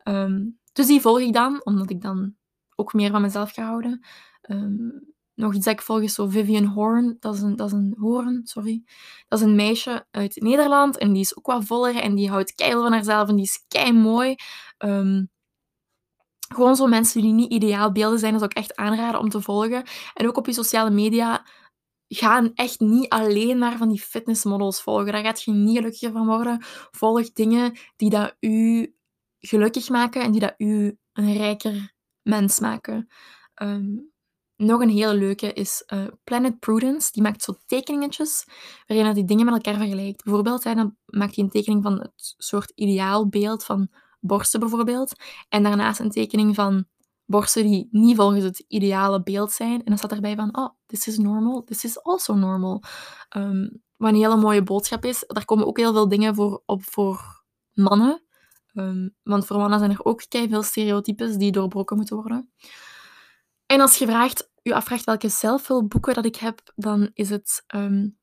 [0.02, 0.40] Ehm,
[0.72, 2.34] dus die volg ik dan, omdat ik dan
[2.74, 4.06] ook meer van mezelf ga houden.
[4.40, 4.88] Ehm,
[5.34, 7.16] nog iets dat ik volg is zo Vivian Horn.
[7.20, 8.82] Dat is een, dat is een Hoorn, sorry.
[9.28, 12.54] Dat is een meisje uit Nederland en die is ook wat voller en die houdt
[12.54, 14.34] keihard van haarzelf en die is kei mooi.
[14.78, 15.30] Um,
[16.54, 19.84] gewoon zo mensen die niet ideaal beelden zijn, zou ik echt aanraden om te volgen.
[20.14, 21.46] En ook op je sociale media,
[22.08, 25.12] ga echt niet alleen maar van die fitnessmodels volgen.
[25.12, 26.58] Daar gaat je niet gelukkiger van worden.
[26.90, 28.94] Volg dingen die dat u
[29.38, 33.08] gelukkig maken en die dat u een rijker mens maken.
[33.54, 33.98] Ehm,
[34.56, 37.12] nog een hele leuke is uh, Planet Prudence.
[37.12, 38.44] Die maakt zo tekeningetjes
[38.86, 40.24] waarin hij die dingen met elkaar vergelijkt.
[40.24, 43.88] Bijvoorbeeld, hij dan maakt hij een tekening van het soort ideaalbeeld van
[44.22, 45.12] borsten bijvoorbeeld.
[45.48, 46.84] En daarnaast een tekening van
[47.24, 49.78] borsten die niet volgens het ideale beeld zijn.
[49.78, 52.82] En dan staat erbij van, oh, this is normal, this is also normal.
[53.36, 55.24] Um, wat een hele mooie boodschap is.
[55.26, 58.22] Daar komen ook heel veel dingen voor, op voor mannen.
[58.74, 62.52] Um, want voor mannen zijn er ook veel stereotypes die doorbroken moeten worden.
[63.66, 68.20] En als je vraagt, je afvraagt welke zelfhulpboeken dat ik heb, dan is het um,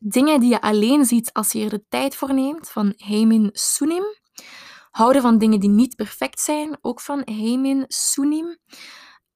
[0.00, 4.04] Dingen die je alleen ziet als je er de tijd voor neemt, van Heimin Sunim.
[4.98, 8.58] Houden van dingen die niet perfect zijn, ook van Heimin Sunim.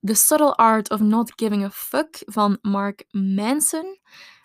[0.01, 3.99] The Subtle Art of Not Giving a Fuck van Mark Manson.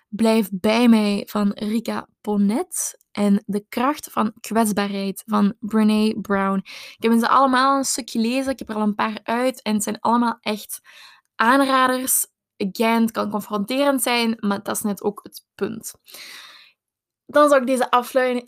[0.08, 6.58] Blijf bij mij van Rika Ponet en De kracht van kwetsbaarheid van Brene Brown.
[6.96, 9.74] Ik heb ze allemaal een stukje gelezen, ik heb er al een paar uit en
[9.74, 10.80] het zijn allemaal echt
[11.34, 12.26] aanraders.
[12.56, 15.94] Again, het kan confronterend zijn, maar dat is net ook het punt.
[17.26, 17.90] Dan zou ik deze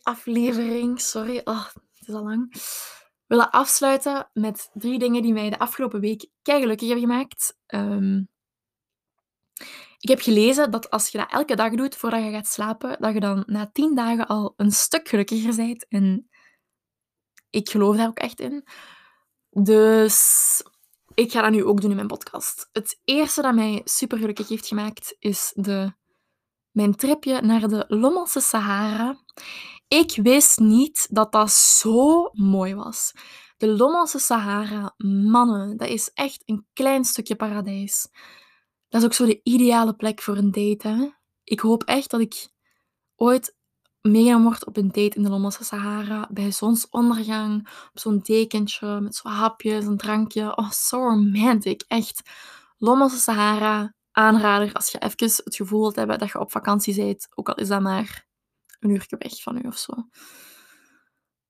[0.02, 1.66] aflevering, sorry, oh,
[2.10, 7.58] is al lang, afsluiten met drie dingen die mij de afgelopen week gelukkig hebben gemaakt.
[7.66, 8.28] Um,
[10.00, 13.14] ik heb gelezen dat als je dat elke dag doet voordat je gaat slapen, dat
[13.14, 15.88] je dan na tien dagen al een stuk gelukkiger bent.
[15.88, 16.28] En
[17.50, 18.66] ik geloof daar ook echt in.
[19.50, 20.62] Dus
[21.14, 22.68] ik ga dat nu ook doen in mijn podcast.
[22.72, 25.92] Het eerste dat mij super gelukkig heeft gemaakt is de,
[26.70, 29.24] mijn tripje naar de Lommelse Sahara.
[29.98, 33.12] Ik wist niet dat dat zo mooi was.
[33.56, 38.08] De Lommelse Sahara, mannen, dat is echt een klein stukje paradijs.
[38.88, 41.14] Dat is ook zo de ideale plek voor een date.
[41.44, 42.48] Ik hoop echt dat ik
[43.16, 43.56] ooit
[44.00, 46.28] meegenomen word op een date in de Lommelse Sahara.
[46.30, 50.56] Bij zonsondergang, op zo'n dekentje, met zo'n hapjes, een drankje.
[50.56, 51.84] Oh, so romantic.
[51.88, 52.30] Echt.
[52.78, 57.28] Lommelse Sahara, aanrader als je even het gevoel wilt hebben dat je op vakantie bent.
[57.34, 58.28] Ook al is dat maar
[58.80, 59.92] een uurtje weg van u of zo.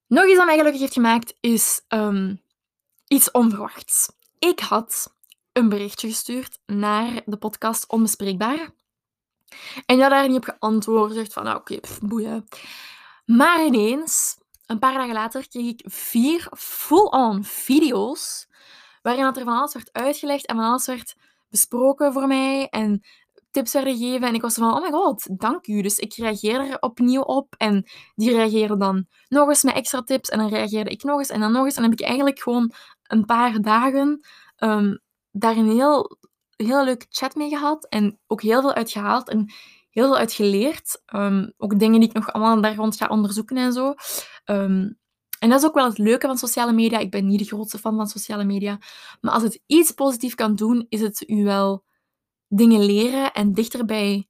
[0.06, 2.42] Nog iets dat mij gelukkig heeft gemaakt, is um,
[3.06, 4.12] iets onverwachts.
[4.38, 5.14] Ik had
[5.52, 8.70] een berichtje gestuurd naar de podcast Onbespreekbaar.
[9.86, 11.12] En je had daar niet op geantwoord.
[11.12, 12.48] Zegt van, nou, oké, okay, boeien.
[13.24, 18.48] Maar ineens, een paar dagen later, kreeg ik vier full-on video's
[19.02, 21.16] waarin dat er van alles werd uitgelegd en van alles werd
[21.48, 23.04] besproken voor mij en
[23.50, 24.28] tips werden gegeven.
[24.28, 25.82] En ik was van, oh my god, dank u.
[25.82, 27.84] Dus ik reageerde er opnieuw op en
[28.14, 31.40] die reageerde dan nog eens met extra tips en dan reageerde ik nog eens en
[31.40, 31.76] dan nog eens.
[31.76, 32.72] En dan heb ik eigenlijk gewoon
[33.02, 34.20] een paar dagen
[34.58, 36.18] um, daar een heel,
[36.56, 39.52] heel leuke chat mee gehad en ook heel veel uit gehaald en
[39.90, 41.02] heel veel uit geleerd.
[41.06, 43.94] Ehm, ook dingen die ik nog allemaal daar rond ga onderzoeken en zo.
[44.44, 44.88] Ehm,
[45.38, 46.98] en dat is ook wel het leuke van sociale media.
[46.98, 48.78] Ik ben niet de grootste fan van sociale media.
[49.20, 51.84] Maar als het iets positief kan doen, is het u wel
[52.50, 54.28] dingen leren en dichter bij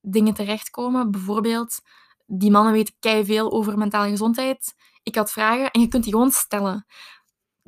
[0.00, 1.10] dingen terechtkomen.
[1.10, 1.80] Bijvoorbeeld,
[2.26, 4.74] die mannen weten kei veel over mentale gezondheid.
[5.02, 6.86] Ik had vragen en je kunt die gewoon stellen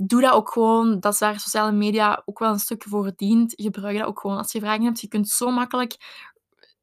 [0.01, 1.01] doe dat ook gewoon.
[1.01, 3.53] Dat is waar sociale media ook wel een stukje voor dient.
[3.57, 5.01] Gebruik dat ook gewoon als je vragen hebt.
[5.01, 5.97] Je kunt zo makkelijk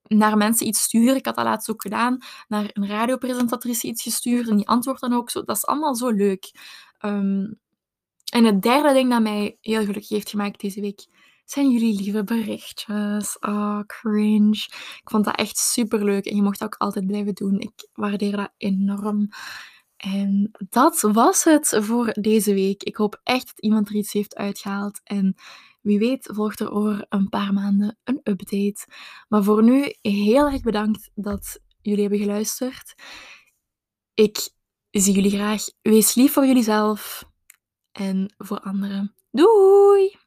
[0.04, 1.16] naar mensen iets sturen.
[1.16, 2.18] Ik had dat laatst ook gedaan.
[2.48, 5.44] Naar een radiopresentatrice iets gestuurd en die antwoordt dan ook zo.
[5.44, 6.52] Dat is allemaal zo leuk.
[6.98, 7.54] Ehm,
[8.32, 11.06] en het derde ding dat mij heel gelukkig heeft gemaakt deze week
[11.46, 13.40] zijn jullie lieve berichtjes.
[13.40, 14.66] Oh, cringe.
[15.02, 17.60] Ik vond dat echt super leuk en je mocht dat ook altijd blijven doen.
[17.60, 19.30] Ik waardeer dat enorm.
[19.98, 22.84] En dat was het voor deze week.
[22.84, 25.02] Ik hoop echt dat iemand er iets heeft uitgehaald.
[25.04, 25.36] En
[25.82, 28.88] wie weet volgt er over een paar maanden een update.
[29.28, 32.94] Maar voor nu heel erg bedankt dat jullie hebben geluisterd.
[34.14, 34.50] Ik
[34.92, 35.64] zie jullie graag.
[35.82, 37.24] Wees lief voor jullie zelf
[37.92, 39.16] en voor anderen.
[39.32, 40.25] Doei!